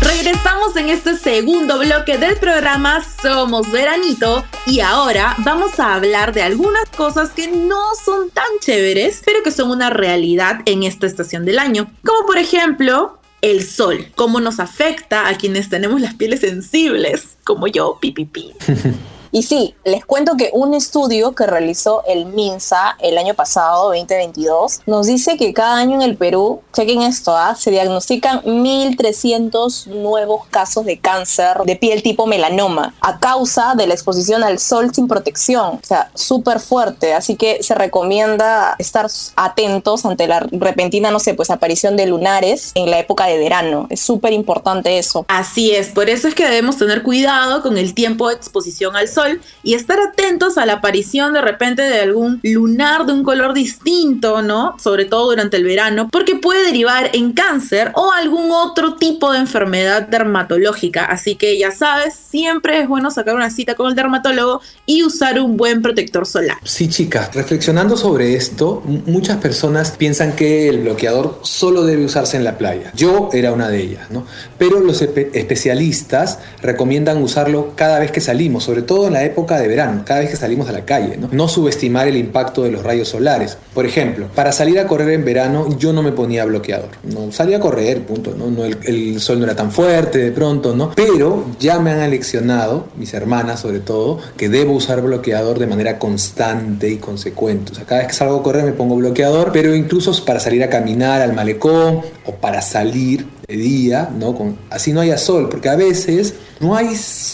Regresamos 0.00 0.76
en 0.76 0.88
este 0.88 1.16
segundo 1.16 1.78
bloque 1.78 2.18
del 2.18 2.36
programa 2.36 3.04
Somos 3.22 3.70
Veranito 3.70 4.44
y 4.66 4.80
ahora 4.80 5.36
vamos 5.38 5.78
a 5.78 5.94
hablar 5.94 6.32
de 6.32 6.42
algunas 6.42 6.88
cosas 6.90 7.30
que 7.30 7.48
no 7.48 7.94
son 8.04 8.30
tan 8.30 8.44
chéveres, 8.60 9.22
pero 9.24 9.42
que 9.42 9.50
son 9.50 9.70
una 9.70 9.90
realidad 9.90 10.60
en 10.66 10.82
esta 10.82 11.06
estación 11.06 11.44
del 11.44 11.58
año. 11.58 11.90
Como 12.04 12.26
por 12.26 12.38
ejemplo 12.38 13.18
el 13.44 13.62
sol, 13.62 14.06
cómo 14.14 14.40
nos 14.40 14.58
afecta 14.58 15.28
a 15.28 15.36
quienes 15.36 15.68
tenemos 15.68 16.00
las 16.00 16.14
pieles 16.14 16.40
sensibles, 16.40 17.36
como 17.44 17.66
yo, 17.66 17.98
pipipi. 18.00 18.52
Y 19.34 19.42
sí, 19.42 19.74
les 19.84 20.04
cuento 20.04 20.36
que 20.36 20.50
un 20.52 20.74
estudio 20.74 21.34
que 21.34 21.44
realizó 21.44 22.04
el 22.06 22.26
MINSA 22.26 22.96
el 23.00 23.18
año 23.18 23.34
pasado, 23.34 23.86
2022, 23.86 24.82
nos 24.86 25.08
dice 25.08 25.36
que 25.36 25.52
cada 25.52 25.78
año 25.78 25.96
en 25.96 26.02
el 26.02 26.16
Perú, 26.16 26.62
chequen 26.72 27.02
esto, 27.02 27.36
¿ah? 27.36 27.56
se 27.56 27.72
diagnostican 27.72 28.42
1.300 28.42 29.86
nuevos 29.86 30.46
casos 30.50 30.84
de 30.84 31.00
cáncer 31.00 31.56
de 31.64 31.74
piel 31.74 32.04
tipo 32.04 32.28
melanoma 32.28 32.94
a 33.00 33.18
causa 33.18 33.74
de 33.74 33.88
la 33.88 33.94
exposición 33.94 34.44
al 34.44 34.60
sol 34.60 34.94
sin 34.94 35.08
protección. 35.08 35.80
O 35.82 35.84
sea, 35.84 36.12
súper 36.14 36.60
fuerte. 36.60 37.12
Así 37.12 37.34
que 37.34 37.60
se 37.64 37.74
recomienda 37.74 38.76
estar 38.78 39.08
atentos 39.34 40.04
ante 40.04 40.28
la 40.28 40.46
repentina, 40.52 41.10
no 41.10 41.18
sé, 41.18 41.34
pues 41.34 41.50
aparición 41.50 41.96
de 41.96 42.06
lunares 42.06 42.70
en 42.76 42.88
la 42.88 43.00
época 43.00 43.26
de 43.26 43.36
verano. 43.38 43.88
Es 43.90 43.98
súper 43.98 44.32
importante 44.32 44.96
eso. 44.96 45.26
Así 45.26 45.72
es, 45.72 45.88
por 45.88 46.08
eso 46.08 46.28
es 46.28 46.36
que 46.36 46.44
debemos 46.44 46.76
tener 46.76 47.02
cuidado 47.02 47.62
con 47.62 47.78
el 47.78 47.94
tiempo 47.94 48.28
de 48.28 48.36
exposición 48.36 48.94
al 48.94 49.08
sol 49.08 49.23
y 49.62 49.74
estar 49.74 49.98
atentos 50.00 50.58
a 50.58 50.66
la 50.66 50.74
aparición 50.74 51.32
de 51.32 51.40
repente 51.40 51.82
de 51.82 52.00
algún 52.00 52.40
lunar 52.42 53.06
de 53.06 53.12
un 53.12 53.22
color 53.22 53.54
distinto, 53.54 54.42
¿no? 54.42 54.76
Sobre 54.78 55.04
todo 55.04 55.30
durante 55.30 55.56
el 55.56 55.64
verano, 55.64 56.08
porque 56.10 56.36
puede 56.36 56.64
derivar 56.64 57.10
en 57.12 57.32
cáncer 57.32 57.92
o 57.94 58.12
algún 58.12 58.50
otro 58.50 58.94
tipo 58.94 59.32
de 59.32 59.38
enfermedad 59.38 60.08
dermatológica. 60.08 61.04
Así 61.04 61.36
que 61.36 61.58
ya 61.58 61.70
sabes, 61.70 62.14
siempre 62.14 62.80
es 62.80 62.88
bueno 62.88 63.10
sacar 63.10 63.34
una 63.34 63.50
cita 63.50 63.74
con 63.74 63.88
el 63.88 63.94
dermatólogo 63.94 64.60
y 64.86 65.02
usar 65.02 65.40
un 65.40 65.56
buen 65.56 65.82
protector 65.82 66.26
solar. 66.26 66.58
Sí, 66.64 66.88
chicas, 66.88 67.34
reflexionando 67.34 67.96
sobre 67.96 68.34
esto, 68.34 68.82
muchas 69.06 69.38
personas 69.38 69.92
piensan 69.92 70.36
que 70.36 70.68
el 70.68 70.82
bloqueador 70.82 71.40
solo 71.42 71.84
debe 71.84 72.04
usarse 72.04 72.36
en 72.36 72.44
la 72.44 72.58
playa. 72.58 72.92
Yo 72.94 73.30
era 73.32 73.52
una 73.52 73.68
de 73.68 73.82
ellas, 73.82 74.10
¿no? 74.10 74.26
Pero 74.58 74.80
los 74.80 75.02
especialistas 75.02 76.38
recomiendan 76.62 77.22
usarlo 77.22 77.72
cada 77.76 77.98
vez 77.98 78.10
que 78.10 78.20
salimos, 78.20 78.64
sobre 78.64 78.82
todo 78.82 79.06
en 79.06 79.13
la 79.14 79.24
época 79.24 79.58
de 79.58 79.68
verano, 79.68 80.02
cada 80.04 80.20
vez 80.20 80.30
que 80.30 80.36
salimos 80.36 80.68
a 80.68 80.72
la 80.72 80.84
calle, 80.84 81.16
¿no? 81.16 81.48
Subestimar 81.48 82.08
el 82.08 82.16
impacto 82.16 82.64
de 82.64 82.70
los 82.70 82.82
rayos 82.82 83.08
solares. 83.08 83.56
Por 83.72 83.86
ejemplo, 83.86 84.28
para 84.34 84.52
salir 84.52 84.78
a 84.78 84.86
correr 84.86 85.10
en 85.10 85.24
verano 85.24 85.68
yo 85.78 85.92
no 85.92 86.02
me 86.02 86.12
ponía 86.12 86.44
bloqueador, 86.44 86.88
no 87.04 87.30
salía 87.32 87.58
a 87.58 87.60
correr, 87.60 88.02
punto, 88.02 88.34
¿no? 88.36 88.50
no 88.50 88.64
el, 88.64 88.78
el 88.84 89.20
sol 89.20 89.38
no 89.38 89.44
era 89.44 89.54
tan 89.54 89.70
fuerte 89.70 90.18
de 90.18 90.32
pronto, 90.32 90.74
¿no? 90.74 90.90
Pero 90.94 91.46
ya 91.60 91.78
me 91.78 91.92
han 91.92 92.00
aleccionado, 92.00 92.88
mis 92.96 93.14
hermanas 93.14 93.60
sobre 93.60 93.78
todo, 93.78 94.18
que 94.36 94.48
debo 94.48 94.72
usar 94.72 95.00
bloqueador 95.00 95.58
de 95.58 95.66
manera 95.66 95.98
constante 95.98 96.90
y 96.90 96.96
consecuente. 96.96 97.72
O 97.72 97.74
sea, 97.74 97.84
cada 97.84 98.00
vez 98.00 98.08
que 98.08 98.14
salgo 98.14 98.40
a 98.40 98.42
correr 98.42 98.64
me 98.64 98.72
pongo 98.72 98.96
bloqueador, 98.96 99.50
pero 99.52 99.74
incluso 99.74 100.12
para 100.24 100.40
salir 100.40 100.62
a 100.64 100.68
caminar 100.68 101.22
al 101.22 101.34
malecón 101.34 102.00
o 102.26 102.34
para 102.34 102.62
salir 102.62 103.26
de 103.46 103.56
día, 103.56 104.10
¿no? 104.16 104.56
Así 104.70 104.92
no 104.92 105.00
haya 105.00 105.18
sol, 105.18 105.48
porque 105.50 105.68
a 105.68 105.76
veces 105.76 106.34
no 106.60 106.76
hay 106.76 106.88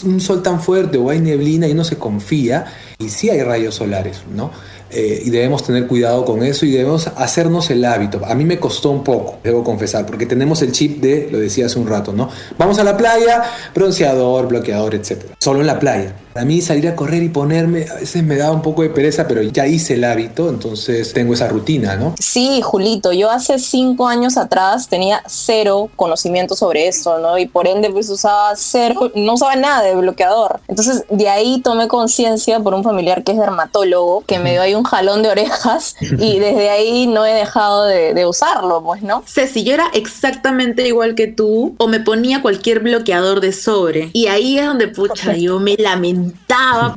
un 0.05 0.19
sol 0.19 0.43
tan 0.43 0.61
fuerte 0.61 0.97
o 0.97 1.09
hay 1.09 1.19
neblina 1.19 1.67
y 1.67 1.71
uno 1.71 1.83
se 1.83 1.97
confía 1.97 2.65
y 2.99 3.09
sí 3.09 3.29
hay 3.29 3.41
rayos 3.41 3.75
solares, 3.75 4.21
¿no? 4.33 4.51
Eh, 4.93 5.23
y 5.25 5.29
debemos 5.29 5.63
tener 5.63 5.87
cuidado 5.87 6.25
con 6.25 6.43
eso 6.43 6.65
y 6.65 6.71
debemos 6.71 7.07
hacernos 7.07 7.69
el 7.69 7.85
hábito. 7.85 8.21
A 8.25 8.35
mí 8.35 8.43
me 8.43 8.59
costó 8.59 8.91
un 8.91 9.03
poco, 9.03 9.37
debo 9.43 9.63
confesar, 9.63 10.05
porque 10.05 10.25
tenemos 10.25 10.61
el 10.61 10.73
chip 10.73 11.01
de, 11.01 11.29
lo 11.31 11.39
decía 11.39 11.67
hace 11.67 11.79
un 11.79 11.87
rato, 11.87 12.11
¿no? 12.11 12.29
Vamos 12.57 12.77
a 12.77 12.83
la 12.83 12.97
playa, 12.97 13.43
bronceador, 13.73 14.47
bloqueador, 14.47 14.95
etc. 14.95 15.23
Solo 15.39 15.61
en 15.61 15.67
la 15.67 15.79
playa. 15.79 16.13
A 16.33 16.45
mí 16.45 16.61
salir 16.61 16.87
a 16.87 16.95
correr 16.95 17.23
y 17.23 17.29
ponerme, 17.29 17.85
a 17.89 17.95
veces 17.95 18.23
me 18.23 18.37
da 18.37 18.51
un 18.51 18.61
poco 18.61 18.83
de 18.83 18.89
pereza, 18.89 19.27
pero 19.27 19.41
ya 19.41 19.67
hice 19.67 19.95
el 19.95 20.03
hábito, 20.05 20.49
entonces 20.49 21.11
tengo 21.13 21.33
esa 21.33 21.49
rutina, 21.49 21.97
¿no? 21.97 22.15
Sí, 22.19 22.61
Julito, 22.61 23.11
yo 23.11 23.29
hace 23.29 23.59
cinco 23.59 24.07
años 24.07 24.37
atrás 24.37 24.87
tenía 24.87 25.21
cero 25.27 25.89
conocimiento 25.95 26.55
sobre 26.55 26.87
esto, 26.87 27.19
¿no? 27.19 27.37
Y 27.37 27.47
por 27.47 27.67
ende 27.67 27.89
pues 27.89 28.09
usaba 28.09 28.53
cero, 28.55 29.11
no 29.13 29.33
usaba 29.33 29.55
nada 29.57 29.81
de 29.83 29.95
bloqueador. 29.95 30.61
Entonces 30.67 31.03
de 31.09 31.27
ahí 31.27 31.61
tomé 31.61 31.89
conciencia 31.89 32.59
por 32.61 32.73
un 32.73 32.83
familiar 32.83 33.23
que 33.23 33.33
es 33.33 33.37
dermatólogo, 33.37 34.23
que 34.25 34.39
me 34.39 34.51
dio 34.51 34.61
ahí 34.61 34.73
un 34.73 34.83
jalón 34.83 35.23
de 35.23 35.29
orejas 35.29 35.95
y 35.99 36.39
desde 36.39 36.69
ahí 36.69 37.07
no 37.07 37.25
he 37.25 37.33
dejado 37.33 37.85
de, 37.85 38.13
de 38.13 38.25
usarlo, 38.25 38.81
pues, 38.83 39.01
¿no? 39.01 39.23
Ceci, 39.27 39.63
yo 39.63 39.73
era 39.73 39.87
exactamente 39.93 40.87
igual 40.87 41.15
que 41.15 41.27
tú, 41.27 41.75
o 41.77 41.87
me 41.87 41.99
ponía 41.99 42.41
cualquier 42.41 42.79
bloqueador 42.79 43.41
de 43.41 43.51
sobre, 43.51 44.09
y 44.13 44.27
ahí 44.27 44.57
es 44.57 44.65
donde, 44.65 44.87
pucha, 44.87 45.33
yo 45.37 45.59
me 45.59 45.75
lamenté 45.75 46.20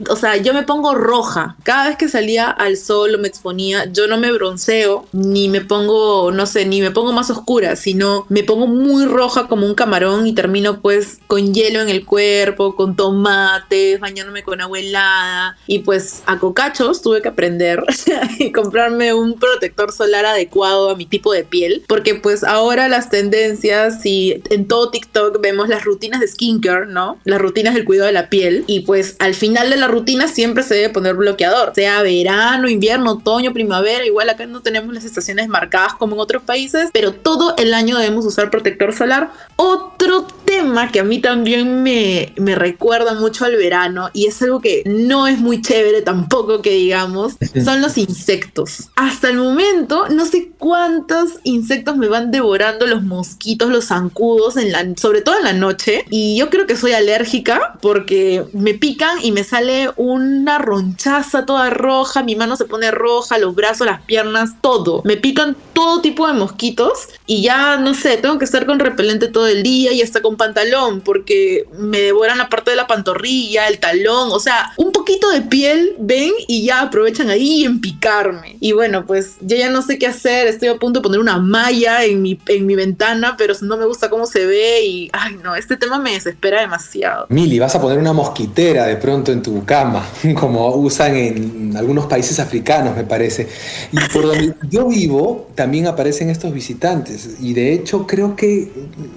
o 0.09 0.17
sea, 0.17 0.37
yo 0.37 0.55
me 0.55 0.63
pongo 0.63 0.95
roja. 0.95 1.57
Cada 1.63 1.89
vez 1.89 1.97
que 1.97 2.09
salía 2.09 2.51
al 2.51 2.77
sol 2.77 3.15
o 3.15 3.19
me 3.19 3.29
exponía, 3.29 3.87
yo 3.87 4.07
no 4.07 4.19
me 4.19 4.33
bronceo, 4.33 5.07
ni 5.13 5.49
me 5.49 5.61
pongo, 5.61 6.33
no 6.33 6.47
sé, 6.47 6.67
ni 6.67 6.81
me 6.81 6.91
pongo 6.91 7.13
más 7.13 7.31
oscura, 7.31 7.77
sino 7.77 8.27
me 8.29 8.43
pongo 8.43 8.67
muy 8.67 9.07
roja 9.07 9.49
como 9.49 9.67
un 9.67 9.75
camarón 9.75 10.27
y 10.27 10.33
termino 10.33 10.81
pues 10.81 11.19
con 11.27 11.55
hielo 11.55 11.81
en 11.81 11.89
el 11.89 12.05
cuerpo, 12.05 12.77
con 12.77 12.97
tomates, 12.97 14.01
bañándome 14.01 14.43
con 14.43 14.61
agua 14.61 14.79
helada. 14.79 15.57
Y 15.67 15.81
pues 15.81 16.23
a 16.27 16.39
cocachos 16.39 17.03
tuve 17.03 17.23
que 17.23 17.29
aprender 17.29 17.83
y 18.39 18.53
comprarme 18.53 19.15
un 19.15 19.35
protector 19.35 19.93
solar 19.93 20.27
adecuado 20.27 20.91
a 20.91 20.97
mi 20.97 21.07
tipo 21.07 21.33
de 21.33 21.45
piel, 21.45 21.85
porque 21.89 22.15
pues 22.15 22.45
ahora 22.45 22.89
las 22.89 23.11
tendencias 23.11 24.05
y 24.05 24.43
en 24.51 24.67
todo 24.67 24.91
TikTok 24.91 25.41
vemos 25.41 25.69
las 25.69 25.85
rutinas 25.85 26.21
de 26.21 26.29
skincare, 26.29 26.87
¿no? 26.87 27.19
Las 27.25 27.41
rutinas 27.41 27.75
del 27.75 27.85
cuidado 27.85 28.07
de 28.07 28.13
la 28.13 28.29
piel 28.29 28.65
y 28.67 28.81
pues 28.81 29.14
al 29.19 29.35
final 29.35 29.71
de 29.71 29.77
la 29.77 29.89
rutina 29.89 30.29
siempre 30.29 30.63
se 30.63 30.75
debe 30.75 30.91
poner 30.91 31.15
bloqueador, 31.15 31.73
sea 31.75 32.03
verano, 32.03 32.69
invierno, 32.69 33.13
otoño, 33.13 33.53
primavera, 33.53 34.05
igual 34.05 34.31
acá 34.31 34.47
no 34.47 34.61
tenemos 34.61 34.95
las 34.95 35.05
estaciones 35.05 35.49
marcadas 35.49 35.95
como 35.95 36.15
en 36.15 36.21
otros 36.21 36.43
países, 36.43 36.91
pero 36.93 37.13
todo 37.13 37.55
el 37.57 37.75
año 37.75 37.97
debemos 37.99 38.25
usar 38.27 38.51
protector 38.51 38.95
solar. 38.95 39.31
Otro 39.57 40.27
tema 40.45 40.91
que 40.91 41.01
a 41.01 41.05
mí 41.05 41.21
también 41.21 41.83
me, 41.83 42.33
me 42.37 42.55
recuerda 42.55 43.15
mucho 43.15 43.45
al 43.45 43.57
verano 43.57 44.11
y 44.13 44.27
es 44.27 44.41
algo 44.43 44.61
que 44.61 44.83
no 44.87 45.27
es 45.27 45.39
muy 45.39 45.63
chévere 45.63 46.03
tampoco 46.03 46.63
que 46.63 46.71
digamos, 46.71 47.37
son 47.65 47.81
los 47.81 47.99
insectos. 47.99 48.91
Hasta 48.97 49.29
el 49.31 49.39
momento 49.39 50.09
no 50.09 50.27
sé 50.27 50.51
cuántos 50.59 51.33
insectos 51.45 51.97
me 51.97 52.09
van 52.09 52.31
devorando 52.31 52.87
los 52.87 53.03
mosquitos, 53.03 53.71
los 53.71 53.87
zancudos, 53.87 54.57
en 54.57 54.73
la, 54.73 54.85
sobre 54.97 55.23
todo 55.23 55.37
en 55.39 55.45
la 55.45 55.53
noche. 55.53 56.05
Y 56.11 56.37
yo 56.37 56.51
creo 56.51 56.67
que 56.67 56.77
soy 56.77 56.93
alérgica 56.93 57.79
porque 57.81 58.45
me 58.53 58.75
pica 58.75 59.13
y 59.23 59.33
me 59.33 59.45
sale 59.45 59.91
una 59.97 60.59
ronchaza 60.59 61.47
toda 61.47 61.71
roja, 61.71 62.23
mi 62.23 62.37
mano 62.37 62.57
se 62.57 62.65
pone 62.65 62.91
roja, 62.91 63.39
los 63.39 63.55
brazos, 63.55 63.87
las 63.87 64.03
piernas, 64.03 64.53
todo. 64.61 65.03
Me 65.05 65.17
pican 65.17 65.57
todo 65.73 66.01
tipo 66.01 66.27
de 66.27 66.35
mosquitos 66.35 67.09
y 67.27 67.43
ya 67.43 67.77
no 67.77 67.95
sé, 67.95 68.17
tengo 68.17 68.39
que 68.39 68.45
estar 68.45 68.67
con 68.67 68.79
repelente 68.79 69.29
todo 69.29 69.47
el 69.47 69.63
día 69.63 69.93
y 69.93 70.03
hasta 70.03 70.23
con 70.23 70.37
pantalón 70.45 71.01
porque 71.01 71.67
me 71.79 72.01
devoran 72.01 72.39
la 72.39 72.49
parte 72.49 72.71
de 72.71 72.77
la 72.77 72.87
pantorrilla, 72.87 73.69
el 73.69 73.79
talón, 73.79 74.31
o 74.31 74.41
sea, 74.41 74.73
un 74.77 74.93
poquito 74.93 75.31
de 75.31 75.41
piel 75.41 75.95
ven 75.99 76.33
y 76.47 76.65
ya 76.67 76.81
aprovechan 76.81 77.31
ahí 77.31 77.65
en 77.65 77.81
picarme. 77.81 78.57
Y 78.61 78.73
bueno, 78.73 79.07
pues 79.07 79.37
yo 79.41 79.57
ya 79.57 79.71
no 79.71 79.83
sé 79.83 79.99
qué 79.99 80.07
hacer, 80.07 80.47
estoy 80.47 80.69
a 80.69 80.77
punto 80.77 81.01
de 81.01 81.03
poner 81.03 81.21
una 81.21 81.39
malla 81.39 82.05
en 82.05 82.23
mi, 82.23 82.39
en 82.49 82.67
mi 82.67 82.75
ventana, 82.75 83.37
pero 83.39 83.55
no 83.63 83.77
me 83.77 83.87
gusta 83.87 84.11
cómo 84.11 84.27
se 84.27 84.45
ve 84.47 84.85
y, 84.85 85.11
ay 85.13 85.37
no, 85.43 85.55
este 85.55 85.77
tema 85.77 85.99
me 85.99 86.13
desespera 86.13 86.61
demasiado. 86.61 87.27
Mili, 87.29 87.59
vas 87.59 87.75
a 87.75 87.81
poner 87.81 87.99
una 87.99 88.13
mosquitera 88.13 88.87
de 88.87 88.97
pronto 88.97 89.33
en 89.33 89.43
tu 89.43 89.65
cama, 89.65 90.07
como 90.39 90.75
usan 90.77 91.17
en 91.17 91.77
algunos 91.77 92.07
países 92.07 92.39
africanos, 92.39 92.97
me 92.97 93.05
parece. 93.05 93.49
Y 93.93 93.99
por 94.13 94.27
donde 94.27 94.55
yo 94.71 94.89
vivo 94.89 95.49
también 95.55 95.87
aparecen 95.87 96.31
estos 96.31 96.53
visitantes. 96.53 97.37
Y 97.41 97.55
de 97.55 97.73
hecho 97.73 98.07
creo 98.07 98.37
que 98.37 98.71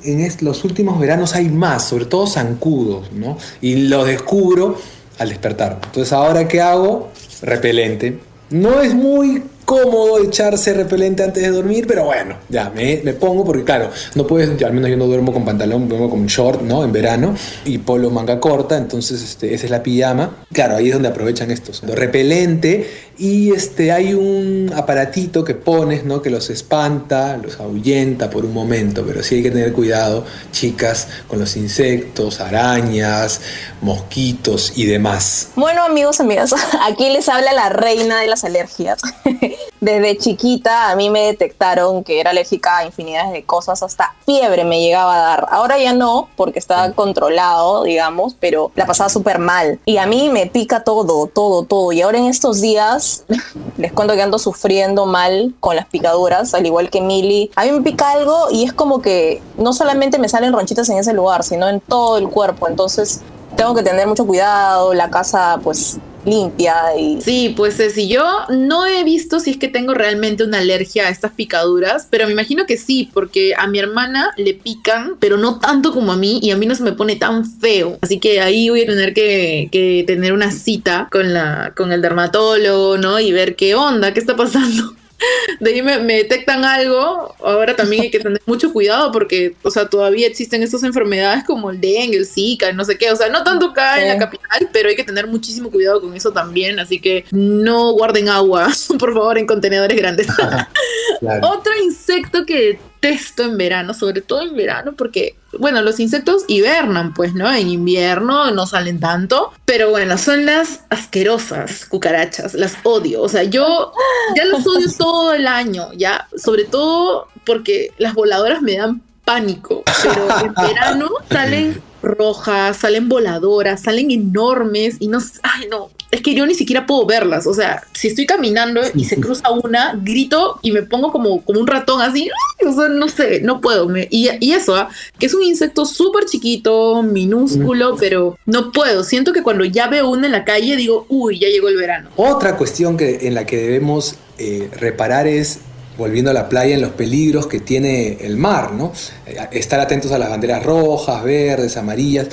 en 0.04 0.28
los 0.42 0.64
últimos 0.64 1.00
hay 1.34 1.50
más, 1.50 1.88
sobre 1.88 2.06
todo 2.06 2.28
zancudos, 2.28 3.12
¿no? 3.12 3.38
Y 3.62 3.88
lo 3.88 4.06
descubro 4.06 4.78
al 5.20 5.30
despertar. 5.30 5.80
Entonces, 5.84 6.14
¿ahora 6.14 6.48
qué 6.48 6.62
hago? 6.62 7.10
Repelente. 7.42 8.20
No 8.50 8.82
es 8.82 8.94
muy 8.94 9.44
cómodo 9.68 10.24
echarse 10.24 10.74
repelente 10.74 11.24
antes 11.24 11.44
de 11.44 11.50
dormir, 11.50 11.88
pero 11.88 12.06
bueno, 12.06 12.38
ya 12.48 12.70
me, 12.70 13.02
me 13.04 13.12
pongo 13.12 13.44
porque 13.44 13.66
claro, 13.66 13.90
no 14.16 14.26
puedes, 14.26 14.64
al 14.64 14.72
menos 14.72 14.90
yo 14.90 14.96
no 14.96 15.08
duermo 15.08 15.34
con 15.34 15.44
pantalón, 15.44 15.90
duermo 15.90 16.10
con 16.10 16.26
short, 16.26 16.62
¿no? 16.62 16.86
En 16.86 16.94
verano 16.94 17.36
y 17.66 17.78
polo 17.80 18.10
manga 18.10 18.40
corta, 18.40 18.78
entonces 18.78 19.22
este, 19.22 19.54
esa 19.54 19.66
es 19.66 19.72
la 19.72 19.84
pijama. 19.84 20.38
Claro, 20.54 20.78
ahí 20.78 20.88
es 20.88 20.94
donde 20.94 21.10
aprovechan 21.10 21.52
estos. 21.52 21.82
Repelente 21.82 22.88
y 23.18 23.52
este, 23.52 23.92
hay 23.92 24.14
un 24.14 24.72
aparatito 24.74 25.44
que 25.44 25.56
pones, 25.56 26.06
¿no? 26.06 26.22
Que 26.22 26.30
los 26.30 26.50
espanta, 26.50 27.36
los 27.36 27.60
ahuyenta 27.60 28.30
por 28.30 28.46
un 28.46 28.54
momento, 28.54 29.04
pero 29.06 29.22
sí 29.22 29.36
hay 29.36 29.44
que 29.44 29.52
tener 29.52 29.74
cuidado, 29.74 30.24
chicas, 30.52 31.10
con 31.28 31.40
los 31.40 31.58
insectos, 31.58 32.40
arañas, 32.40 33.42
mosquitos 33.82 34.74
y 34.78 34.86
demás. 34.86 35.50
Bueno, 35.56 35.84
amigos, 35.84 36.22
amigas, 36.22 36.54
aquí 36.88 37.10
les 37.10 37.28
habla 37.28 37.52
la 37.52 37.68
reina 37.70 38.22
de 38.22 38.28
las 38.28 38.46
alergias. 38.46 39.00
Desde 39.80 40.18
chiquita 40.18 40.90
a 40.90 40.96
mí 40.96 41.10
me 41.10 41.26
detectaron 41.26 42.04
que 42.04 42.20
era 42.20 42.32
alérgica 42.32 42.78
a 42.78 42.86
infinidades 42.86 43.32
de 43.32 43.44
cosas, 43.44 43.84
hasta 43.84 44.16
fiebre 44.26 44.64
me 44.64 44.82
llegaba 44.82 45.16
a 45.16 45.20
dar. 45.20 45.48
Ahora 45.52 45.78
ya 45.78 45.94
no, 45.94 46.30
porque 46.36 46.60
estaba 46.60 46.92
controlado, 46.92 47.84
digamos, 47.84 48.36
pero 48.40 48.72
la 48.76 48.86
pasaba 48.86 49.10
súper 49.10 49.40
mal. 49.40 49.80
Y 49.86 49.98
a 49.98 50.06
mí 50.06 50.30
me 50.30 50.48
pica 50.48 50.84
todo, 50.84 51.28
todo, 51.28 51.64
todo. 51.64 51.92
Y 51.92 52.02
ahora 52.02 52.18
en 52.18 52.26
estos 52.26 52.62
días 52.62 53.24
les 53.78 53.94
cuento 53.94 54.16
que 54.16 54.22
ando 54.22 54.40
sufriendo 54.40 55.06
mal 55.06 55.54
con 55.60 55.76
las 55.76 55.86
picaduras, 55.86 56.54
al 56.54 56.66
igual 56.66 56.90
que 56.90 57.02
Mili. 57.02 57.52
A 57.56 57.66
mí 57.66 57.72
me 57.72 57.82
pica 57.82 58.12
algo 58.12 58.48
y 58.52 58.64
es 58.64 58.74
como 58.74 59.02
que 59.02 59.42
no 59.58 59.74
solamente 59.74 60.18
me 60.20 60.30
salen 60.30 60.54
ronchitas 60.54 60.90
en 60.90 60.98
ese 60.98 61.14
lugar, 61.14 61.44
sino 61.44 61.68
en 61.68 61.80
todo 61.80 62.18
el 62.18 62.30
cuerpo. 62.30 62.68
Entonces 62.68 63.22
tengo 63.56 63.74
que 63.74 63.84
tener 63.84 64.08
mucho 64.08 64.26
cuidado, 64.26 64.94
la 64.94 65.10
casa 65.10 65.60
pues 65.64 65.98
limpia 66.28 66.76
y... 66.98 67.22
Sí, 67.22 67.54
pues 67.56 67.80
eh, 67.80 67.90
si 67.90 68.08
yo 68.08 68.24
no 68.50 68.86
he 68.86 69.04
visto 69.04 69.40
si 69.40 69.52
es 69.52 69.58
que 69.58 69.68
tengo 69.68 69.94
realmente 69.94 70.44
una 70.44 70.60
alergia 70.60 71.08
a 71.08 71.10
estas 71.10 71.32
picaduras, 71.32 72.08
pero 72.10 72.26
me 72.26 72.34
imagino 72.34 72.66
que 72.66 72.78
sí, 72.78 73.10
porque 73.14 73.54
a 73.58 73.68
mi 73.68 73.80
hermana 73.80 74.32
le 74.38 74.54
pican, 74.54 75.16
pero 75.20 75.38
no 75.38 75.60
tanto 75.60 75.94
como 75.94 76.12
a 76.12 76.18
mí 76.18 76.40
y 76.42 76.52
a 76.52 76.58
mí 76.58 76.66
no 76.66 76.76
se 76.76 76.84
me 76.84 76.94
pone 76.94 77.16
tan 77.16 77.46
feo. 77.46 77.98
Así 78.02 78.20
que 78.20 78.42
ahí 78.42 78.70
voy 78.70 78.82
a 78.82 78.86
tener 78.86 79.14
que, 79.14 79.70
que 79.72 80.04
tener 80.06 80.34
una 80.34 80.52
cita 80.52 81.08
con, 81.12 81.34
la, 81.34 81.74
con 81.76 81.92
el 81.92 82.02
dermatólogo, 82.02 82.98
¿no? 82.98 83.20
Y 83.20 83.32
ver 83.32 83.56
qué 83.56 83.76
onda, 83.76 84.14
qué 84.14 84.20
está 84.20 84.36
pasando 84.36 84.94
de 85.60 85.72
ahí 85.72 85.82
me, 85.82 85.98
detectan 86.00 86.64
algo, 86.64 87.36
ahora 87.40 87.76
también 87.76 88.04
hay 88.04 88.12
que 88.12 88.20
tener 88.20 88.42
mucho 88.46 88.72
cuidado 88.72 89.12
porque, 89.12 89.56
o 89.64 89.72
sea, 89.72 89.88
todavía 89.88 90.28
existen 90.28 90.64
estas 90.64 90.84
enfermedades 90.84 91.44
como 91.46 91.70
el 91.70 91.82
dengue, 91.82 92.18
el 92.18 92.26
zika, 92.26 92.72
no 92.74 92.86
sé 92.86 92.98
qué, 92.98 93.12
o 93.12 93.16
sea, 93.16 93.30
no 93.30 93.44
tanto 93.44 93.68
acá 93.68 94.02
en 94.02 94.10
la 94.10 94.18
capital, 94.18 94.70
pero 94.72 94.90
hay 94.90 94.96
que 94.96 95.04
tener 95.04 95.28
muchísimo 95.28 95.72
cuidado 95.72 96.02
con 96.02 96.16
eso 96.16 96.32
también, 96.32 96.80
así 96.80 97.00
que 97.00 97.26
no 97.32 97.92
guarden 97.94 98.30
agua, 98.30 98.70
por 99.00 99.14
favor, 99.14 99.38
en 99.38 99.48
contenedores 99.48 99.98
grandes. 99.98 100.28
Otro 101.42 101.72
insecto 101.84 102.46
que 102.46 102.80
detesto 103.02 103.44
en 103.44 103.58
verano, 103.58 103.94
sobre 103.94 104.22
todo 104.22 104.42
en 104.42 104.56
verano, 104.56 104.94
porque, 104.98 105.36
bueno, 105.58 105.82
los 105.82 106.00
insectos 106.00 106.44
hibernan, 106.48 107.14
pues, 107.14 107.34
¿no? 107.34 107.52
En 107.54 107.70
invierno 107.70 108.52
no 108.52 108.68
salen 108.68 109.00
tanto, 109.00 109.54
pero 109.66 109.90
bueno, 109.90 110.18
son 110.18 110.46
las 110.46 110.82
asquerosas 110.90 111.86
cucarachas, 111.86 112.54
las 112.54 112.78
odio, 112.84 113.22
o 113.22 113.30
sea, 113.30 113.44
yo 113.44 113.94
ya 114.36 114.46
las 114.46 114.66
odio 114.66 114.88
todo 114.98 115.34
el 115.34 115.48
año, 115.48 115.92
ya, 115.94 116.28
sobre 116.36 116.66
todo 116.66 117.28
porque 117.46 117.92
las 117.98 118.14
voladoras 118.14 118.62
me 118.62 118.78
dan 118.78 119.02
pánico, 119.24 119.84
pero 120.04 120.28
en 120.46 120.54
verano 120.68 121.10
salen 121.30 121.82
rojas, 122.02 122.78
salen 122.78 123.10
voladoras, 123.10 123.82
salen 123.82 124.12
enormes 124.12 124.98
y 125.00 125.08
no, 125.08 125.20
ay 125.44 125.68
no, 125.70 125.90
es 126.12 126.22
que 126.22 126.34
yo 126.34 126.46
ni 126.46 126.56
siquiera 126.56 126.86
puedo 126.86 127.06
verlas, 127.06 127.48
o 127.48 127.54
sea, 127.54 127.84
si 127.94 128.08
estoy 128.08 128.26
caminando 128.26 128.82
y 128.94 129.06
se 129.06 129.18
cruza 129.18 129.50
una, 129.52 130.00
grito 130.02 130.60
y 130.62 130.72
me 130.72 130.84
pongo 130.84 131.12
como, 131.12 131.42
como 131.42 131.60
un 131.60 131.68
ratón 131.68 132.02
así, 132.02 132.30
o 132.66 132.74
sea, 132.74 132.88
no 132.88 133.08
sé, 133.10 133.42
no 133.42 133.60
puedo, 133.60 133.88
y, 134.10 134.30
eso, 134.52 134.76
¿ah? 134.76 134.90
que 135.20 135.26
es 135.26 135.34
un 135.34 135.44
insecto 135.44 135.86
súper 135.86 136.26
chiquito, 136.26 137.04
minúsculo, 137.04 137.98
pero 137.98 138.38
no 138.46 138.72
puedo, 138.72 139.04
siento 139.04 139.34
que 139.34 139.44
cuando 139.44 139.66
ya 139.66 139.88
veo 139.88 140.10
una 140.10 140.28
en 140.28 140.32
la 140.32 140.46
calle 140.46 140.76
digo, 140.76 141.06
uy, 141.10 141.40
ya 141.40 141.48
llegó 141.48 141.68
el 141.68 141.76
verano. 141.76 142.10
Otra 142.16 142.56
cuestión 142.56 142.96
que, 142.96 143.28
en 143.28 143.36
la 143.36 143.46
que 143.46 143.58
debemos 143.58 144.16
eh, 144.38 144.70
reparar 144.80 145.28
es 145.28 145.60
volviendo 145.98 146.32
a 146.32 146.34
la 146.34 146.48
playa, 146.48 146.76
en 146.76 146.82
los 146.82 146.92
peligros 146.92 147.48
que 147.48 147.60
tiene 147.60 148.18
el 148.22 148.38
mar, 148.38 148.72
¿no? 148.72 148.94
Eh, 149.26 149.38
estar 149.52 149.80
atentos 149.80 150.12
a 150.12 150.20
las 150.20 150.30
banderas 150.30 150.64
rojas, 150.64 151.24
verdes, 151.24 151.76
amarillas. 151.76 152.28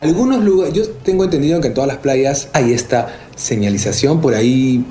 Algunos 0.00 0.44
lugares, 0.44 0.74
yo 0.74 0.88
tengo 0.88 1.24
entendido 1.24 1.60
que 1.60 1.66
en 1.68 1.74
todas 1.74 1.88
las 1.88 1.96
playas 1.96 2.50
hay 2.52 2.72
esta 2.72 3.27
señalización, 3.38 4.20
por 4.20 4.34
ahí 4.34 4.84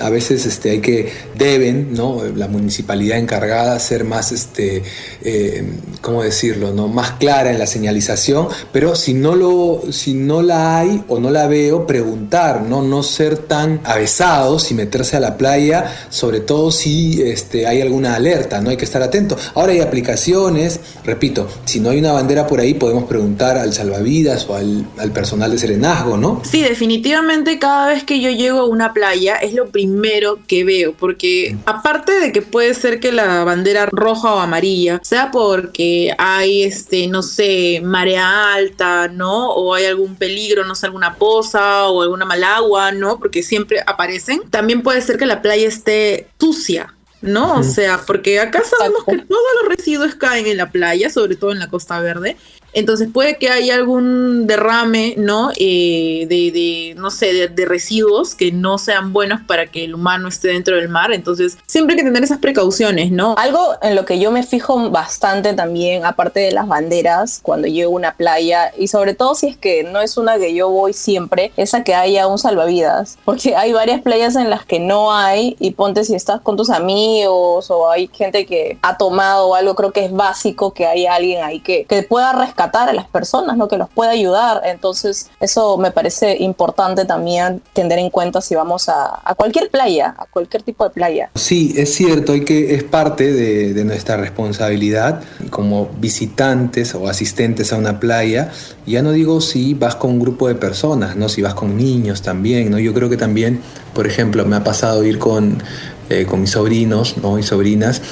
a 0.00 0.10
veces 0.10 0.46
este, 0.46 0.70
hay 0.70 0.80
que, 0.80 1.10
deben, 1.36 1.94
¿no? 1.94 2.22
La 2.34 2.48
municipalidad 2.48 3.18
encargada 3.18 3.78
ser 3.78 4.04
más, 4.04 4.32
este, 4.32 4.82
eh, 5.22 5.64
¿cómo 6.00 6.22
decirlo? 6.22 6.72
¿no? 6.72 6.88
Más 6.88 7.12
clara 7.12 7.50
en 7.50 7.58
la 7.58 7.66
señalización, 7.66 8.48
pero 8.72 8.94
si 8.94 9.14
no, 9.14 9.34
lo, 9.34 9.82
si 9.90 10.14
no 10.14 10.42
la 10.42 10.78
hay 10.78 11.04
o 11.08 11.18
no 11.18 11.30
la 11.30 11.46
veo, 11.46 11.86
preguntar, 11.86 12.62
¿no? 12.62 12.82
No 12.82 13.02
ser 13.02 13.38
tan 13.38 13.80
avesados 13.84 14.70
y 14.70 14.74
meterse 14.74 15.16
a 15.16 15.20
la 15.20 15.36
playa, 15.36 15.92
sobre 16.08 16.40
todo 16.40 16.70
si 16.70 17.22
este, 17.22 17.66
hay 17.66 17.80
alguna 17.80 18.14
alerta, 18.14 18.60
¿no? 18.60 18.70
Hay 18.70 18.76
que 18.76 18.84
estar 18.84 19.02
atento. 19.02 19.36
Ahora 19.54 19.72
hay 19.72 19.80
aplicaciones, 19.80 20.80
repito, 21.04 21.48
si 21.64 21.80
no 21.80 21.90
hay 21.90 21.98
una 21.98 22.12
bandera 22.12 22.46
por 22.46 22.60
ahí, 22.60 22.74
podemos 22.74 23.04
preguntar 23.04 23.58
al 23.58 23.72
salvavidas 23.72 24.48
o 24.48 24.54
al, 24.54 24.86
al 24.98 25.12
personal 25.12 25.50
de 25.50 25.58
serenazgo, 25.58 26.16
¿no? 26.16 26.42
Sí, 26.44 26.62
definitivamente 26.62 27.58
cada 27.66 27.88
vez 27.88 28.04
que 28.04 28.20
yo 28.20 28.30
llego 28.30 28.60
a 28.60 28.66
una 28.66 28.92
playa 28.92 29.38
es 29.38 29.52
lo 29.52 29.70
primero 29.70 30.38
que 30.46 30.62
veo, 30.62 30.92
porque 30.92 31.56
aparte 31.66 32.12
de 32.20 32.30
que 32.30 32.40
puede 32.40 32.74
ser 32.74 33.00
que 33.00 33.10
la 33.10 33.42
bandera 33.42 33.86
roja 33.86 34.34
o 34.34 34.38
amarilla 34.38 35.00
sea 35.02 35.32
porque 35.32 36.14
hay, 36.16 36.62
este, 36.62 37.08
no 37.08 37.24
sé, 37.24 37.80
marea 37.82 38.54
alta, 38.54 39.08
¿no? 39.08 39.50
O 39.50 39.74
hay 39.74 39.86
algún 39.86 40.14
peligro, 40.14 40.64
no 40.64 40.76
sé, 40.76 40.86
alguna 40.86 41.16
poza 41.16 41.88
o 41.88 42.02
alguna 42.02 42.24
malagua, 42.24 42.92
¿no? 42.92 43.18
Porque 43.18 43.42
siempre 43.42 43.82
aparecen. 43.84 44.48
También 44.48 44.84
puede 44.84 45.02
ser 45.02 45.18
que 45.18 45.26
la 45.26 45.42
playa 45.42 45.66
esté 45.66 46.28
sucia, 46.38 46.94
¿no? 47.20 47.58
O 47.58 47.62
sea, 47.64 48.00
porque 48.06 48.38
acá 48.38 48.62
sabemos 48.62 49.02
que 49.04 49.18
todos 49.18 49.42
los 49.60 49.76
residuos 49.76 50.14
caen 50.14 50.46
en 50.46 50.56
la 50.56 50.70
playa, 50.70 51.10
sobre 51.10 51.34
todo 51.34 51.50
en 51.50 51.58
la 51.58 51.68
Costa 51.68 51.98
Verde, 51.98 52.36
entonces 52.76 53.08
puede 53.10 53.38
que 53.38 53.48
haya 53.48 53.74
algún 53.74 54.46
derrame, 54.46 55.14
¿no? 55.16 55.50
Eh, 55.56 56.26
de, 56.28 56.94
no 56.98 57.10
sé, 57.10 57.48
de, 57.48 57.64
residuos 57.64 58.34
que 58.34 58.52
no 58.52 58.76
sean 58.76 59.14
buenos 59.14 59.40
para 59.46 59.66
que 59.66 59.84
el 59.84 59.94
humano 59.94 60.28
esté 60.28 60.48
dentro 60.48 60.76
del 60.76 60.90
mar. 60.90 61.10
Entonces 61.12 61.56
siempre 61.64 61.94
hay 61.94 62.00
que 62.00 62.04
tener 62.04 62.22
esas 62.22 62.38
precauciones, 62.38 63.10
¿no? 63.10 63.34
Algo 63.38 63.76
en 63.80 63.94
lo 63.94 64.04
que 64.04 64.18
yo 64.18 64.30
me 64.30 64.42
fijo 64.42 64.90
bastante 64.90 65.54
también, 65.54 66.04
aparte 66.04 66.40
de 66.40 66.52
las 66.52 66.68
banderas, 66.68 67.40
cuando 67.42 67.66
llego 67.66 67.92
a 67.92 67.96
una 67.96 68.14
playa, 68.14 68.70
y 68.76 68.88
sobre 68.88 69.14
todo 69.14 69.34
si 69.34 69.48
es 69.48 69.56
que 69.56 69.82
no 69.82 70.02
es 70.02 70.18
una 70.18 70.36
que 70.36 70.54
yo 70.54 70.68
voy 70.68 70.92
siempre, 70.92 71.52
es 71.56 71.72
a 71.72 71.82
que 71.82 71.94
haya 71.94 72.26
un 72.26 72.38
salvavidas. 72.38 73.16
Porque 73.24 73.56
hay 73.56 73.72
varias 73.72 74.02
playas 74.02 74.36
en 74.36 74.50
las 74.50 74.66
que 74.66 74.80
no 74.80 75.14
hay, 75.14 75.56
y 75.60 75.70
ponte 75.70 76.04
si 76.04 76.14
estás 76.14 76.42
con 76.42 76.58
tus 76.58 76.68
amigos 76.68 77.70
o 77.70 77.90
hay 77.90 78.10
gente 78.12 78.44
que 78.44 78.76
ha 78.82 78.98
tomado 78.98 79.54
algo, 79.54 79.74
creo 79.74 79.92
que 79.92 80.04
es 80.04 80.12
básico 80.12 80.74
que 80.74 80.84
haya 80.84 81.14
alguien 81.14 81.42
ahí 81.42 81.60
que, 81.60 81.86
que 81.86 82.02
pueda 82.02 82.34
rescatar 82.34 82.65
a 82.74 82.92
las 82.92 83.06
personas, 83.06 83.56
¿no? 83.56 83.68
que 83.68 83.76
los 83.76 83.88
pueda 83.88 84.10
ayudar. 84.10 84.62
Entonces, 84.64 85.30
eso 85.40 85.78
me 85.78 85.90
parece 85.90 86.36
importante 86.42 87.04
también 87.04 87.62
tener 87.72 87.98
en 87.98 88.10
cuenta 88.10 88.40
si 88.40 88.54
vamos 88.54 88.88
a, 88.88 89.22
cualquier 89.36 89.70
playa, 89.70 90.14
a 90.18 90.26
cualquier 90.26 90.62
tipo 90.62 90.84
de 90.84 90.90
playa. 90.90 91.30
Sí, 91.34 91.74
es 91.76 91.94
cierto, 91.94 92.32
hay 92.32 92.44
que, 92.44 92.74
es 92.74 92.84
parte 92.84 93.32
de, 93.32 93.84
nuestra 93.86 94.16
responsabilidad 94.16 95.22
como 95.50 95.88
visitantes 95.98 96.94
o 96.94 97.08
asistentes 97.08 97.72
a 97.72 97.76
una 97.76 98.00
playa. 98.00 98.50
Ya 98.84 99.02
no 99.02 99.12
digo 99.12 99.40
si 99.40 99.74
vas 99.74 99.94
con 99.94 100.10
un 100.12 100.20
grupo 100.20 100.48
de 100.48 100.56
personas, 100.56 101.14
¿no? 101.14 101.28
si 101.28 101.40
vas 101.40 101.54
con 101.54 101.76
niños 101.76 102.22
también. 102.22 102.70
¿no? 102.70 102.78
Yo 102.80 102.92
creo 102.92 103.08
que 103.08 103.16
también, 103.16 103.60
por 103.94 104.06
ejemplo, 104.06 104.44
me 104.44 104.56
ha 104.56 104.64
pasado 104.64 105.04
ir 105.04 105.18
con, 105.20 105.62
eh, 106.10 106.26
con 106.26 106.40
mis 106.40 106.50
sobrinos 106.50 107.16
¿no? 107.18 107.38
y 107.38 107.44
sobrinas 107.44 108.02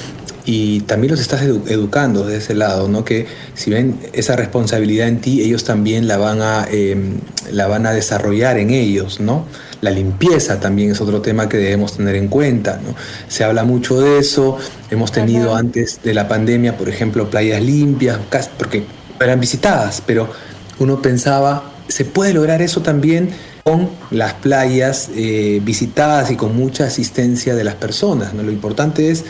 y 0.45 0.81
también 0.81 1.11
los 1.11 1.19
estás 1.19 1.41
educando 1.41 2.25
de 2.25 2.37
ese 2.37 2.53
lado, 2.53 2.87
¿no? 2.87 3.03
Que 3.03 3.25
si 3.55 3.71
ven 3.71 3.99
esa 4.13 4.35
responsabilidad 4.35 5.07
en 5.07 5.19
ti, 5.19 5.41
ellos 5.41 5.63
también 5.63 6.07
la 6.07 6.17
van 6.17 6.41
a, 6.41 6.67
em, 6.69 7.19
la 7.51 7.67
van 7.67 7.87
a 7.87 7.91
desarrollar 7.91 8.57
en 8.57 8.69
ellos, 8.69 9.19
¿no? 9.19 9.45
La 9.81 9.89
limpieza 9.89 10.59
también 10.59 10.91
es 10.91 11.01
otro 11.01 11.21
tema 11.21 11.49
que 11.49 11.57
debemos 11.57 11.97
tener 11.97 12.15
en 12.15 12.27
cuenta, 12.27 12.79
¿no? 12.83 12.95
Se 13.27 13.43
habla 13.43 13.63
mucho 13.63 13.99
de 13.99 14.19
eso, 14.19 14.57
hemos 14.91 15.11
tenido 15.11 15.55
antes 15.55 15.99
de 16.03 16.13
la 16.13 16.27
pandemia, 16.27 16.77
por 16.77 16.89
ejemplo, 16.89 17.29
playas 17.29 17.61
limpias, 17.61 18.19
porque 18.57 18.85
eran 19.19 19.39
visitadas, 19.39 20.03
pero 20.05 20.29
uno 20.77 21.01
pensaba, 21.01 21.71
¿se 21.87 22.05
puede 22.05 22.33
lograr 22.33 22.61
eso 22.61 22.81
también? 22.81 23.29
con 23.65 23.89
las 24.11 24.33
playas 24.33 25.09
eh, 25.15 25.59
visitadas 25.63 26.29
y 26.29 26.35
con 26.35 26.55
mucha 26.55 26.85
asistencia 26.85 27.55
de 27.55 27.63
las 27.63 27.73
personas. 27.73 28.31
¿no? 28.35 28.43
Lo 28.43 28.51
importante 28.51 29.09
es 29.09 29.25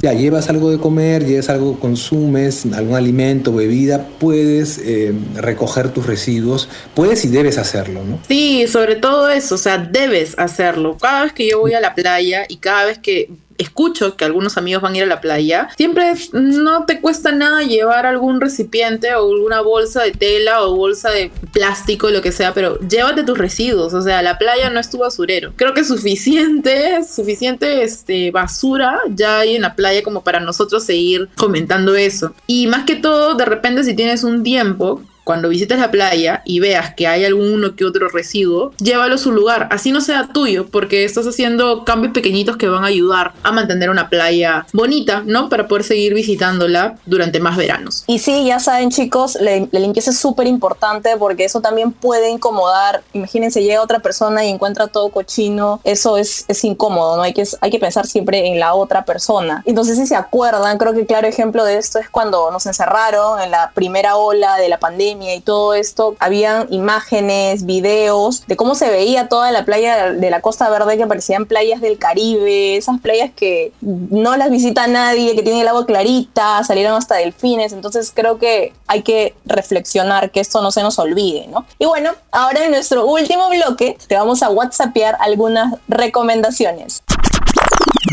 ya 0.00 0.12
llevas 0.12 0.48
algo 0.48 0.70
de 0.70 0.78
comer, 0.78 1.24
llevas 1.24 1.48
algo, 1.48 1.78
consumes 1.78 2.66
algún 2.72 2.96
alimento, 2.96 3.52
bebida, 3.54 4.06
puedes 4.18 4.78
eh, 4.78 5.12
recoger 5.36 5.90
tus 5.90 6.06
residuos, 6.06 6.68
puedes 6.94 7.24
y 7.24 7.28
debes 7.28 7.58
hacerlo, 7.58 8.02
¿no? 8.04 8.18
Sí, 8.28 8.66
sobre 8.66 8.96
todo 8.96 9.28
eso, 9.28 9.54
o 9.54 9.58
sea, 9.58 9.78
debes 9.78 10.34
hacerlo. 10.38 10.96
Cada 11.00 11.24
vez 11.24 11.32
que 11.32 11.48
yo 11.48 11.60
voy 11.60 11.74
a 11.74 11.80
la 11.80 11.94
playa 11.94 12.44
y 12.48 12.56
cada 12.56 12.86
vez 12.86 12.98
que 12.98 13.30
escucho 13.64 14.16
que 14.16 14.24
algunos 14.24 14.56
amigos 14.56 14.82
van 14.82 14.94
a 14.94 14.98
ir 14.98 15.02
a 15.04 15.06
la 15.06 15.20
playa, 15.20 15.68
siempre 15.76 16.12
no 16.32 16.84
te 16.86 17.00
cuesta 17.00 17.32
nada 17.32 17.62
llevar 17.62 18.06
algún 18.06 18.40
recipiente 18.40 19.14
o 19.14 19.32
alguna 19.32 19.60
bolsa 19.60 20.02
de 20.02 20.12
tela 20.12 20.62
o 20.62 20.76
bolsa 20.76 21.10
de 21.10 21.30
plástico, 21.52 22.10
lo 22.10 22.22
que 22.22 22.32
sea, 22.32 22.54
pero 22.54 22.78
llévate 22.80 23.24
tus 23.24 23.38
residuos, 23.38 23.94
o 23.94 24.02
sea, 24.02 24.22
la 24.22 24.38
playa 24.38 24.70
no 24.70 24.80
es 24.80 24.90
tu 24.90 24.98
basurero. 24.98 25.52
Creo 25.56 25.74
que 25.74 25.84
suficiente, 25.84 27.02
suficiente 27.04 27.82
este, 27.82 28.30
basura 28.30 29.00
ya 29.08 29.40
hay 29.40 29.56
en 29.56 29.62
la 29.62 29.74
playa 29.74 30.02
como 30.02 30.22
para 30.22 30.40
nosotros 30.40 30.84
seguir 30.84 31.28
comentando 31.36 31.94
eso. 31.94 32.34
Y 32.46 32.66
más 32.66 32.84
que 32.84 32.96
todo, 32.96 33.34
de 33.34 33.44
repente 33.44 33.84
si 33.84 33.94
tienes 33.94 34.24
un 34.24 34.42
tiempo, 34.42 35.02
cuando 35.24 35.48
visites 35.48 35.78
la 35.78 35.90
playa 35.90 36.42
y 36.44 36.60
veas 36.60 36.94
que 36.94 37.06
hay 37.06 37.24
alguno 37.24 37.74
que 37.74 37.84
otro 37.84 38.08
residuo, 38.08 38.72
llévalo 38.78 39.14
a 39.14 39.18
su 39.18 39.32
lugar, 39.32 39.68
así 39.70 39.90
no 39.90 40.00
sea 40.00 40.28
tuyo, 40.28 40.66
porque 40.66 41.04
estás 41.04 41.26
haciendo 41.26 41.84
cambios 41.84 42.12
pequeñitos 42.12 42.56
que 42.56 42.68
van 42.68 42.84
a 42.84 42.88
ayudar 42.88 43.32
a 43.42 43.50
mantener 43.50 43.90
una 43.90 44.10
playa 44.10 44.66
bonita, 44.72 45.22
¿no? 45.24 45.48
Para 45.48 45.66
poder 45.66 45.84
seguir 45.84 46.14
visitándola 46.14 46.98
durante 47.06 47.40
más 47.40 47.56
veranos. 47.56 48.04
Y 48.06 48.18
sí, 48.18 48.44
ya 48.44 48.60
saben 48.60 48.90
chicos, 48.90 49.38
la, 49.40 49.56
limpieza 49.72 50.10
es 50.10 50.18
súper 50.18 50.46
importante 50.46 51.16
porque 51.18 51.44
eso 51.44 51.60
también 51.60 51.92
puede 51.92 52.28
incomodar. 52.28 53.02
Imagínense, 53.12 53.62
llega 53.62 53.82
otra 53.82 54.00
persona 54.00 54.44
y 54.44 54.50
encuentra 54.50 54.88
todo 54.88 55.08
cochino, 55.08 55.80
eso 55.84 56.18
es, 56.18 56.44
es 56.48 56.64
incómodo, 56.64 57.16
¿no? 57.16 57.22
Hay 57.22 57.32
que, 57.32 57.44
hay 57.60 57.70
que 57.70 57.78
pensar 57.78 58.06
siempre 58.06 58.48
en 58.48 58.60
la 58.60 58.74
otra 58.74 59.04
persona. 59.04 59.62
Entonces, 59.64 59.98
si 59.98 60.06
se 60.06 60.16
acuerdan, 60.16 60.76
creo 60.76 60.92
que 60.92 61.06
claro 61.06 61.26
ejemplo 61.26 61.64
de 61.64 61.78
esto 61.78 61.98
es 61.98 62.10
cuando 62.10 62.50
nos 62.50 62.66
encerraron 62.66 63.40
en 63.40 63.50
la 63.50 63.72
primera 63.74 64.16
ola 64.16 64.56
de 64.56 64.68
la 64.68 64.78
pandemia 64.78 65.13
y 65.22 65.40
todo 65.40 65.74
esto, 65.74 66.16
habían 66.18 66.72
imágenes, 66.72 67.66
videos 67.66 68.46
de 68.46 68.56
cómo 68.56 68.74
se 68.74 68.90
veía 68.90 69.28
toda 69.28 69.50
la 69.52 69.64
playa 69.64 70.12
de 70.12 70.30
la 70.30 70.40
Costa 70.40 70.68
Verde 70.70 70.96
que 70.96 71.06
parecían 71.06 71.46
playas 71.46 71.80
del 71.80 71.98
Caribe, 71.98 72.76
esas 72.76 73.00
playas 73.00 73.30
que 73.34 73.72
no 73.80 74.36
las 74.36 74.50
visita 74.50 74.86
nadie, 74.86 75.34
que 75.34 75.42
tienen 75.42 75.62
el 75.62 75.68
agua 75.68 75.86
clarita, 75.86 76.62
salieron 76.64 76.94
hasta 76.94 77.16
delfines, 77.16 77.72
entonces 77.72 78.12
creo 78.14 78.38
que 78.38 78.72
hay 78.86 79.02
que 79.02 79.34
reflexionar 79.44 80.30
que 80.30 80.40
esto 80.40 80.62
no 80.62 80.70
se 80.70 80.82
nos 80.82 80.98
olvide, 80.98 81.46
¿no? 81.48 81.64
Y 81.78 81.86
bueno, 81.86 82.10
ahora 82.32 82.64
en 82.64 82.70
nuestro 82.70 83.06
último 83.06 83.48
bloque 83.50 83.96
te 84.06 84.16
vamos 84.16 84.42
a 84.42 84.50
whatsappear 84.50 85.16
algunas 85.20 85.74
recomendaciones. 85.88 87.02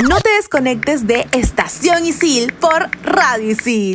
No 0.07 0.19
te 0.19 0.29
desconectes 0.31 1.05
de 1.05 1.27
Estación 1.31 2.05
Isil 2.05 2.53
por 2.53 2.89
Radio 3.03 3.51
Isil. 3.51 3.93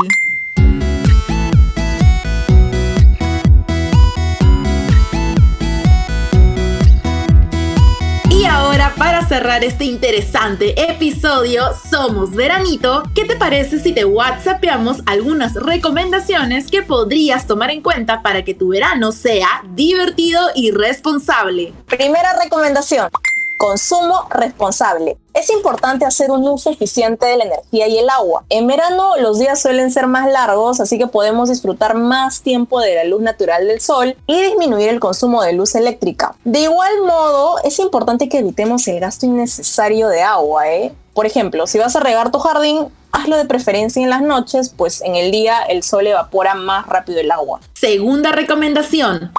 Para 8.96 9.26
cerrar 9.26 9.62
este 9.62 9.84
interesante 9.84 10.74
episodio, 10.90 11.64
somos 11.90 12.30
Veranito. 12.32 13.02
¿Qué 13.14 13.24
te 13.24 13.36
parece 13.36 13.78
si 13.78 13.92
te 13.92 14.04
WhatsAppamos 14.04 15.02
algunas 15.06 15.54
recomendaciones 15.54 16.70
que 16.70 16.82
podrías 16.82 17.46
tomar 17.46 17.70
en 17.70 17.82
cuenta 17.82 18.22
para 18.22 18.44
que 18.44 18.54
tu 18.54 18.68
verano 18.68 19.12
sea 19.12 19.62
divertido 19.74 20.40
y 20.54 20.70
responsable? 20.70 21.72
Primera 21.86 22.38
recomendación. 22.42 23.10
Consumo 23.56 24.28
responsable. 24.30 25.16
Es 25.32 25.50
importante 25.50 26.04
hacer 26.04 26.30
un 26.30 26.46
uso 26.46 26.70
eficiente 26.70 27.26
de 27.26 27.38
la 27.38 27.44
energía 27.44 27.88
y 27.88 27.98
el 27.98 28.10
agua. 28.10 28.44
En 28.50 28.66
verano 28.66 29.16
los 29.18 29.38
días 29.38 29.60
suelen 29.60 29.90
ser 29.90 30.06
más 30.06 30.30
largos, 30.30 30.78
así 30.80 30.98
que 30.98 31.06
podemos 31.06 31.48
disfrutar 31.48 31.94
más 31.94 32.42
tiempo 32.42 32.80
de 32.80 32.94
la 32.94 33.04
luz 33.04 33.22
natural 33.22 33.66
del 33.66 33.80
sol 33.80 34.16
y 34.26 34.42
disminuir 34.42 34.88
el 34.88 35.00
consumo 35.00 35.42
de 35.42 35.54
luz 35.54 35.74
eléctrica. 35.74 36.34
De 36.44 36.60
igual 36.60 36.92
modo, 37.06 37.56
es 37.64 37.78
importante 37.78 38.28
que 38.28 38.38
evitemos 38.38 38.86
el 38.88 39.00
gasto 39.00 39.24
innecesario 39.24 40.08
de 40.08 40.22
agua. 40.22 40.70
¿eh? 40.70 40.94
Por 41.14 41.24
ejemplo, 41.24 41.66
si 41.66 41.78
vas 41.78 41.96
a 41.96 42.00
regar 42.00 42.30
tu 42.30 42.38
jardín, 42.38 42.88
hazlo 43.12 43.38
de 43.38 43.46
preferencia 43.46 44.02
en 44.02 44.10
las 44.10 44.20
noches, 44.20 44.72
pues 44.76 45.00
en 45.00 45.16
el 45.16 45.30
día 45.30 45.62
el 45.62 45.82
sol 45.82 46.06
evapora 46.06 46.54
más 46.54 46.86
rápido 46.86 47.20
el 47.20 47.30
agua. 47.30 47.60
Segunda 47.72 48.32
recomendación. 48.32 49.32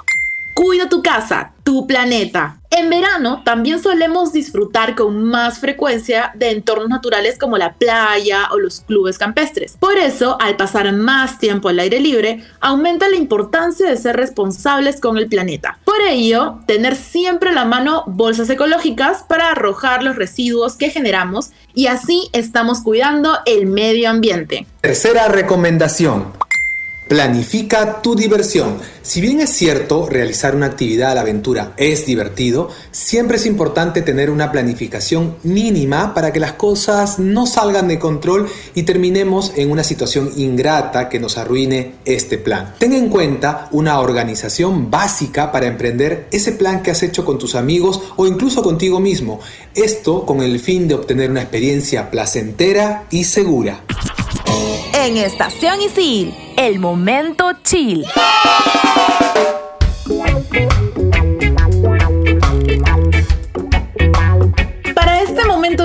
Cuida 0.58 0.88
tu 0.88 1.04
casa, 1.04 1.52
tu 1.62 1.86
planeta. 1.86 2.56
En 2.70 2.90
verano 2.90 3.42
también 3.44 3.80
solemos 3.80 4.32
disfrutar 4.32 4.96
con 4.96 5.22
más 5.22 5.60
frecuencia 5.60 6.32
de 6.34 6.50
entornos 6.50 6.88
naturales 6.88 7.38
como 7.38 7.56
la 7.56 7.74
playa 7.74 8.48
o 8.50 8.58
los 8.58 8.80
clubes 8.80 9.18
campestres. 9.18 9.76
Por 9.78 9.96
eso, 9.98 10.36
al 10.40 10.56
pasar 10.56 10.92
más 10.92 11.38
tiempo 11.38 11.68
al 11.68 11.78
aire 11.78 12.00
libre, 12.00 12.42
aumenta 12.58 13.08
la 13.08 13.14
importancia 13.14 13.88
de 13.88 13.96
ser 13.96 14.16
responsables 14.16 15.00
con 15.00 15.16
el 15.16 15.28
planeta. 15.28 15.78
Por 15.84 16.00
ello, 16.00 16.58
tener 16.66 16.96
siempre 16.96 17.50
a 17.50 17.54
la 17.54 17.64
mano 17.64 18.02
bolsas 18.08 18.50
ecológicas 18.50 19.22
para 19.22 19.52
arrojar 19.52 20.02
los 20.02 20.16
residuos 20.16 20.74
que 20.74 20.90
generamos 20.90 21.50
y 21.72 21.86
así 21.86 22.30
estamos 22.32 22.80
cuidando 22.80 23.38
el 23.46 23.66
medio 23.66 24.10
ambiente. 24.10 24.66
Tercera 24.80 25.28
recomendación. 25.28 26.32
Planifica 27.08 28.02
tu 28.02 28.14
diversión. 28.14 28.76
Si 29.00 29.22
bien 29.22 29.40
es 29.40 29.48
cierto, 29.48 30.06
realizar 30.10 30.54
una 30.54 30.66
actividad 30.66 31.12
a 31.12 31.14
la 31.14 31.22
aventura 31.22 31.72
es 31.78 32.04
divertido, 32.04 32.68
siempre 32.90 33.38
es 33.38 33.46
importante 33.46 34.02
tener 34.02 34.28
una 34.30 34.52
planificación 34.52 35.36
mínima 35.42 36.12
para 36.12 36.34
que 36.34 36.40
las 36.40 36.52
cosas 36.52 37.18
no 37.18 37.46
salgan 37.46 37.88
de 37.88 37.98
control 37.98 38.46
y 38.74 38.82
terminemos 38.82 39.54
en 39.56 39.70
una 39.70 39.84
situación 39.84 40.30
ingrata 40.36 41.08
que 41.08 41.18
nos 41.18 41.38
arruine 41.38 41.94
este 42.04 42.36
plan. 42.36 42.74
Ten 42.78 42.92
en 42.92 43.08
cuenta 43.08 43.68
una 43.70 44.00
organización 44.00 44.90
básica 44.90 45.50
para 45.50 45.66
emprender 45.66 46.28
ese 46.30 46.52
plan 46.52 46.82
que 46.82 46.90
has 46.90 47.02
hecho 47.02 47.24
con 47.24 47.38
tus 47.38 47.54
amigos 47.54 48.02
o 48.16 48.26
incluso 48.26 48.62
contigo 48.62 49.00
mismo. 49.00 49.40
Esto 49.74 50.26
con 50.26 50.42
el 50.42 50.60
fin 50.60 50.86
de 50.86 50.96
obtener 50.96 51.30
una 51.30 51.40
experiencia 51.40 52.10
placentera 52.10 53.06
y 53.10 53.24
segura. 53.24 53.82
En 55.00 55.16
Estación 55.16 55.80
Isil, 55.80 56.34
el 56.56 56.80
momento 56.80 57.52
chill. 57.62 58.04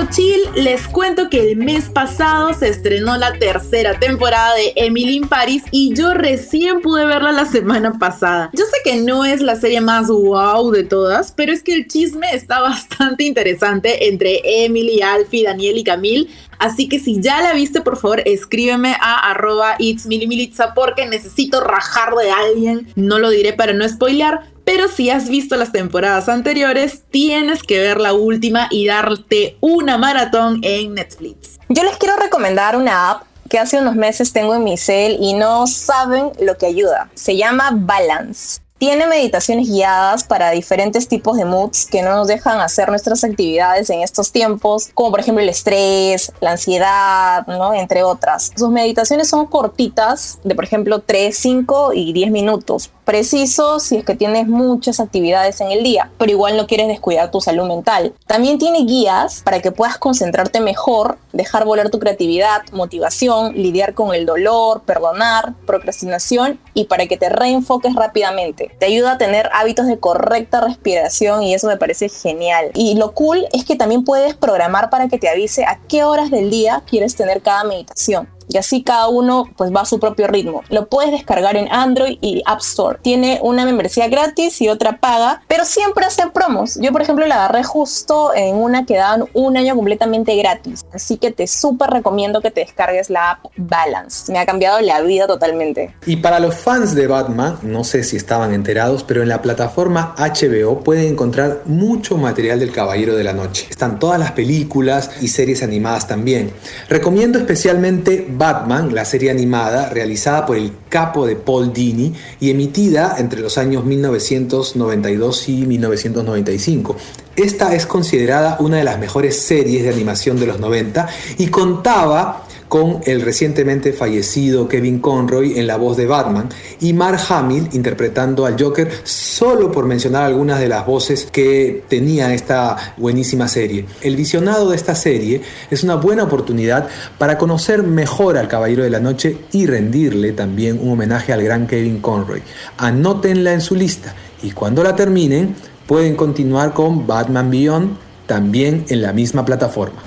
Chill, 0.08 0.40
les 0.54 0.86
cuento 0.88 1.28
que 1.30 1.52
el 1.52 1.56
mes 1.56 1.88
pasado 1.88 2.52
se 2.54 2.68
estrenó 2.68 3.16
la 3.16 3.32
tercera 3.38 3.98
temporada 3.98 4.54
de 4.54 4.72
Emily 4.76 5.16
in 5.16 5.28
Paris 5.28 5.62
y 5.70 5.94
yo 5.94 6.14
recién 6.14 6.80
pude 6.80 7.04
verla 7.04 7.32
la 7.32 7.46
semana 7.46 7.92
pasada. 7.98 8.50
Yo 8.52 8.64
sé 8.64 8.78
que 8.84 8.96
no 8.96 9.24
es 9.24 9.40
la 9.40 9.56
serie 9.56 9.80
más 9.80 10.08
wow 10.08 10.70
de 10.70 10.84
todas, 10.84 11.32
pero 11.32 11.52
es 11.52 11.62
que 11.62 11.74
el 11.74 11.86
chisme 11.86 12.26
está 12.32 12.60
bastante 12.62 13.24
interesante 13.24 14.08
entre 14.08 14.40
Emily, 14.64 15.02
Alfie, 15.02 15.44
Daniel 15.44 15.78
y 15.78 15.84
Camille. 15.84 16.28
Así 16.58 16.88
que 16.88 16.98
si 16.98 17.20
ya 17.20 17.42
la 17.42 17.52
viste, 17.52 17.80
por 17.80 17.96
favor, 17.96 18.22
escríbeme 18.24 18.96
a 19.00 19.30
arroba 19.30 19.76
itsmilimilitza 19.78 20.72
porque 20.74 21.06
necesito 21.06 21.60
rajar 21.60 22.14
de 22.14 22.30
alguien. 22.30 22.88
No 22.94 23.18
lo 23.18 23.30
diré 23.30 23.52
para 23.52 23.72
no 23.72 23.88
spoilear, 23.88 24.53
pero 24.64 24.88
si 24.88 25.10
has 25.10 25.28
visto 25.28 25.56
las 25.56 25.72
temporadas 25.72 26.28
anteriores, 26.28 27.02
tienes 27.10 27.62
que 27.62 27.78
ver 27.78 28.00
la 28.00 28.12
última 28.12 28.68
y 28.70 28.86
darte 28.86 29.56
una 29.60 29.98
maratón 29.98 30.60
en 30.62 30.94
Netflix. 30.94 31.58
Yo 31.68 31.82
les 31.82 31.96
quiero 31.96 32.16
recomendar 32.16 32.76
una 32.76 33.10
app 33.10 33.24
que 33.48 33.58
hace 33.58 33.78
unos 33.78 33.94
meses 33.94 34.32
tengo 34.32 34.54
en 34.54 34.64
mi 34.64 34.76
cel 34.76 35.16
y 35.20 35.34
no 35.34 35.66
saben 35.66 36.32
lo 36.40 36.56
que 36.56 36.66
ayuda. 36.66 37.10
Se 37.14 37.36
llama 37.36 37.70
Balance. 37.72 38.64
Tiene 38.76 39.06
meditaciones 39.06 39.68
guiadas 39.68 40.24
para 40.24 40.50
diferentes 40.50 41.06
tipos 41.06 41.36
de 41.36 41.44
moods 41.44 41.86
que 41.86 42.02
no 42.02 42.16
nos 42.16 42.26
dejan 42.26 42.60
hacer 42.60 42.88
nuestras 42.88 43.22
actividades 43.22 43.88
en 43.88 44.00
estos 44.02 44.32
tiempos, 44.32 44.90
como 44.94 45.12
por 45.12 45.20
ejemplo 45.20 45.42
el 45.42 45.48
estrés, 45.48 46.32
la 46.40 46.50
ansiedad, 46.50 47.46
¿no? 47.46 47.72
entre 47.72 48.02
otras. 48.02 48.50
Sus 48.56 48.70
meditaciones 48.70 49.28
son 49.28 49.46
cortitas, 49.46 50.40
de 50.42 50.56
por 50.56 50.64
ejemplo 50.64 50.98
3, 50.98 51.34
5 51.34 51.92
y 51.94 52.12
10 52.12 52.32
minutos. 52.32 52.90
Preciso 53.04 53.80
si 53.80 53.96
es 53.96 54.04
que 54.04 54.14
tienes 54.14 54.48
muchas 54.48 54.98
actividades 54.98 55.60
en 55.60 55.70
el 55.70 55.84
día, 55.84 56.10
pero 56.18 56.32
igual 56.32 56.56
no 56.56 56.66
quieres 56.66 56.88
descuidar 56.88 57.30
tu 57.30 57.40
salud 57.40 57.66
mental. 57.66 58.14
También 58.26 58.58
tiene 58.58 58.84
guías 58.84 59.42
para 59.44 59.60
que 59.60 59.72
puedas 59.72 59.98
concentrarte 59.98 60.60
mejor, 60.60 61.18
dejar 61.32 61.66
volar 61.66 61.90
tu 61.90 61.98
creatividad, 61.98 62.62
motivación, 62.72 63.54
lidiar 63.54 63.92
con 63.92 64.14
el 64.14 64.24
dolor, 64.24 64.82
perdonar, 64.82 65.54
procrastinación 65.66 66.58
y 66.72 66.84
para 66.84 67.06
que 67.06 67.18
te 67.18 67.28
reenfoques 67.28 67.94
rápidamente 67.94 68.74
te 68.78 68.86
ayuda 68.86 69.12
a 69.12 69.18
tener 69.18 69.50
hábitos 69.52 69.86
de 69.86 69.98
correcta 69.98 70.60
respiración 70.60 71.42
y 71.42 71.54
eso 71.54 71.66
me 71.66 71.76
parece 71.76 72.08
genial. 72.08 72.70
Y 72.74 72.94
lo 72.94 73.12
cool 73.12 73.46
es 73.52 73.64
que 73.64 73.76
también 73.76 74.04
puedes 74.04 74.34
programar 74.34 74.88
para 74.90 75.08
que 75.08 75.18
te 75.18 75.28
avise 75.28 75.64
a 75.64 75.78
qué 75.88 76.04
horas 76.04 76.30
del 76.30 76.50
día 76.50 76.82
quieres 76.86 77.14
tener 77.16 77.42
cada 77.42 77.64
meditación 77.64 78.28
y 78.48 78.58
así 78.58 78.82
cada 78.82 79.08
uno 79.08 79.50
pues 79.56 79.72
va 79.74 79.82
a 79.82 79.84
su 79.84 79.98
propio 79.98 80.26
ritmo. 80.26 80.62
Lo 80.68 80.88
puedes 80.88 81.12
descargar 81.12 81.56
en 81.56 81.70
Android 81.72 82.18
y 82.20 82.42
App 82.46 82.60
Store. 82.60 82.98
Tiene 83.02 83.38
una 83.42 83.64
membresía 83.64 84.08
gratis 84.08 84.60
y 84.60 84.68
otra 84.68 84.98
paga, 84.98 85.42
pero 85.48 85.64
siempre 85.64 86.04
hacen 86.04 86.30
promos. 86.30 86.78
Yo 86.80 86.92
por 86.92 87.02
ejemplo 87.02 87.26
la 87.26 87.36
agarré 87.36 87.64
justo 87.64 88.34
en 88.34 88.56
una 88.56 88.86
que 88.86 88.96
daban 88.96 89.24
un 89.32 89.56
año 89.56 89.74
completamente 89.74 90.36
gratis. 90.36 90.84
Así 90.92 91.16
que 91.16 91.30
te 91.30 91.46
súper 91.46 91.90
recomiendo 91.90 92.40
que 92.40 92.50
te 92.50 92.60
descargues 92.60 93.10
la 93.10 93.32
app 93.32 93.46
Balance. 93.56 94.32
Me 94.32 94.38
ha 94.38 94.46
cambiado 94.46 94.80
la 94.80 95.00
vida 95.00 95.26
totalmente. 95.26 95.94
Y 96.06 96.16
para 96.16 96.38
los 96.38 96.56
fans 96.56 96.94
de 96.94 97.06
Batman, 97.06 97.58
no 97.62 97.84
sé 97.84 98.04
si 98.04 98.16
estaban 98.16 98.52
enterados, 98.52 99.04
pero 99.04 99.22
en 99.22 99.28
la 99.28 99.42
plataforma 99.42 100.14
HBO 100.18 100.80
pueden 100.80 101.08
encontrar 101.08 101.62
mucho 101.64 102.16
material 102.16 102.60
del 102.60 102.72
Caballero 102.72 103.16
de 103.16 103.24
la 103.24 103.32
Noche. 103.32 103.66
Están 103.70 103.98
todas 103.98 104.18
las 104.18 104.32
películas 104.32 105.10
y 105.20 105.28
series 105.28 105.62
animadas 105.62 106.06
también. 106.06 106.52
Recomiendo 106.88 107.38
especialmente 107.38 108.26
Batman, 108.36 108.94
la 108.94 109.04
serie 109.04 109.30
animada 109.30 109.88
realizada 109.88 110.46
por 110.46 110.56
el 110.56 110.72
capo 110.88 111.26
de 111.26 111.36
Paul 111.36 111.72
Dini 111.72 112.12
y 112.40 112.50
emitida 112.50 113.16
entre 113.18 113.40
los 113.40 113.58
años 113.58 113.84
1992 113.84 115.48
y 115.48 115.66
1995. 115.66 116.96
Esta 117.36 117.74
es 117.74 117.86
considerada 117.86 118.56
una 118.60 118.76
de 118.76 118.84
las 118.84 118.98
mejores 118.98 119.36
series 119.36 119.82
de 119.82 119.90
animación 119.90 120.38
de 120.38 120.46
los 120.46 120.60
90 120.60 121.08
y 121.38 121.48
contaba 121.48 122.43
con 122.74 123.02
el 123.06 123.20
recientemente 123.20 123.92
fallecido 123.92 124.66
Kevin 124.66 124.98
Conroy 124.98 125.60
en 125.60 125.68
la 125.68 125.76
voz 125.76 125.96
de 125.96 126.08
Batman 126.08 126.48
y 126.80 126.92
Mark 126.92 127.20
Hamill 127.28 127.68
interpretando 127.70 128.46
al 128.46 128.60
Joker, 128.60 128.90
solo 129.04 129.70
por 129.70 129.86
mencionar 129.86 130.24
algunas 130.24 130.58
de 130.58 130.66
las 130.66 130.84
voces 130.84 131.28
que 131.30 131.84
tenía 131.88 132.34
esta 132.34 132.94
buenísima 132.96 133.46
serie. 133.46 133.86
El 134.00 134.16
visionado 134.16 134.70
de 134.70 134.74
esta 134.74 134.96
serie 134.96 135.40
es 135.70 135.84
una 135.84 135.94
buena 135.94 136.24
oportunidad 136.24 136.88
para 137.16 137.38
conocer 137.38 137.84
mejor 137.84 138.36
al 138.36 138.48
Caballero 138.48 138.82
de 138.82 138.90
la 138.90 138.98
Noche 138.98 139.38
y 139.52 139.66
rendirle 139.66 140.32
también 140.32 140.80
un 140.82 140.94
homenaje 140.94 141.32
al 141.32 141.44
gran 141.44 141.68
Kevin 141.68 142.00
Conroy. 142.00 142.42
Anótenla 142.78 143.52
en 143.52 143.60
su 143.60 143.76
lista 143.76 144.16
y 144.42 144.50
cuando 144.50 144.82
la 144.82 144.96
terminen 144.96 145.54
pueden 145.86 146.16
continuar 146.16 146.74
con 146.74 147.06
Batman 147.06 147.52
Beyond 147.52 147.96
también 148.26 148.84
en 148.88 149.00
la 149.00 149.12
misma 149.12 149.44
plataforma. 149.44 150.02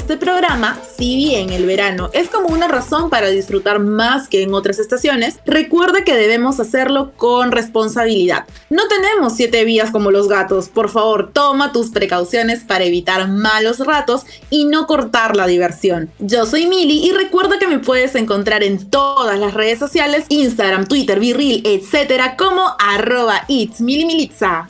Este 0.00 0.16
programa, 0.16 0.78
si 0.96 1.14
bien 1.14 1.50
el 1.50 1.66
verano 1.66 2.08
es 2.14 2.30
como 2.30 2.48
una 2.48 2.68
razón 2.68 3.10
para 3.10 3.28
disfrutar 3.28 3.80
más 3.80 4.28
que 4.28 4.42
en 4.42 4.54
otras 4.54 4.78
estaciones, 4.78 5.38
recuerda 5.44 6.04
que 6.04 6.16
debemos 6.16 6.58
hacerlo 6.58 7.12
con 7.18 7.52
responsabilidad. 7.52 8.46
No 8.70 8.88
tenemos 8.88 9.34
siete 9.36 9.62
vías 9.66 9.90
como 9.90 10.10
los 10.10 10.26
gatos, 10.26 10.70
por 10.70 10.88
favor 10.88 11.32
toma 11.34 11.70
tus 11.70 11.90
precauciones 11.90 12.60
para 12.60 12.84
evitar 12.84 13.28
malos 13.28 13.80
ratos 13.80 14.22
y 14.48 14.64
no 14.64 14.86
cortar 14.86 15.36
la 15.36 15.46
diversión. 15.46 16.10
Yo 16.18 16.46
soy 16.46 16.66
Mili 16.66 17.06
y 17.06 17.12
recuerda 17.12 17.58
que 17.58 17.68
me 17.68 17.78
puedes 17.78 18.14
encontrar 18.14 18.62
en 18.62 18.88
todas 18.88 19.38
las 19.38 19.52
redes 19.52 19.78
sociales, 19.78 20.24
Instagram, 20.30 20.86
Twitter, 20.86 21.20
Virril, 21.20 21.60
etcétera, 21.66 22.36
como 22.38 22.74
arroba 22.78 23.44
it's 23.48 23.80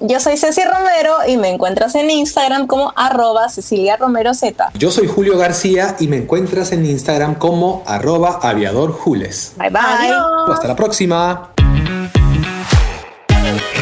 Yo 0.00 0.18
soy 0.18 0.36
Ceci 0.36 0.62
Romero 0.64 1.18
y 1.28 1.36
me 1.36 1.50
encuentras 1.50 1.94
en 1.94 2.10
Instagram 2.10 2.66
como 2.66 2.92
arroba 2.96 3.48
Cecilia 3.48 3.96
Romero 3.96 4.34
Z. 4.34 4.72
Yo 4.74 4.90
soy 4.90 5.06
Julio 5.06 5.19
García 5.28 5.96
y 6.00 6.08
me 6.08 6.16
encuentras 6.16 6.72
en 6.72 6.86
Instagram 6.86 7.34
como 7.34 7.82
arroba 7.86 8.40
aviador 8.42 8.92
Jules. 8.92 9.52
Bye 9.56 9.70
bye. 9.70 10.52
Hasta 10.52 10.68
la 10.68 10.76
próxima. 10.76 11.52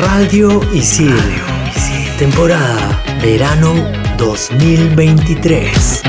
Radio 0.00 0.60
Isil. 0.72 1.16
Temporada 2.18 3.02
Verano 3.22 3.74
2023. 4.18 6.02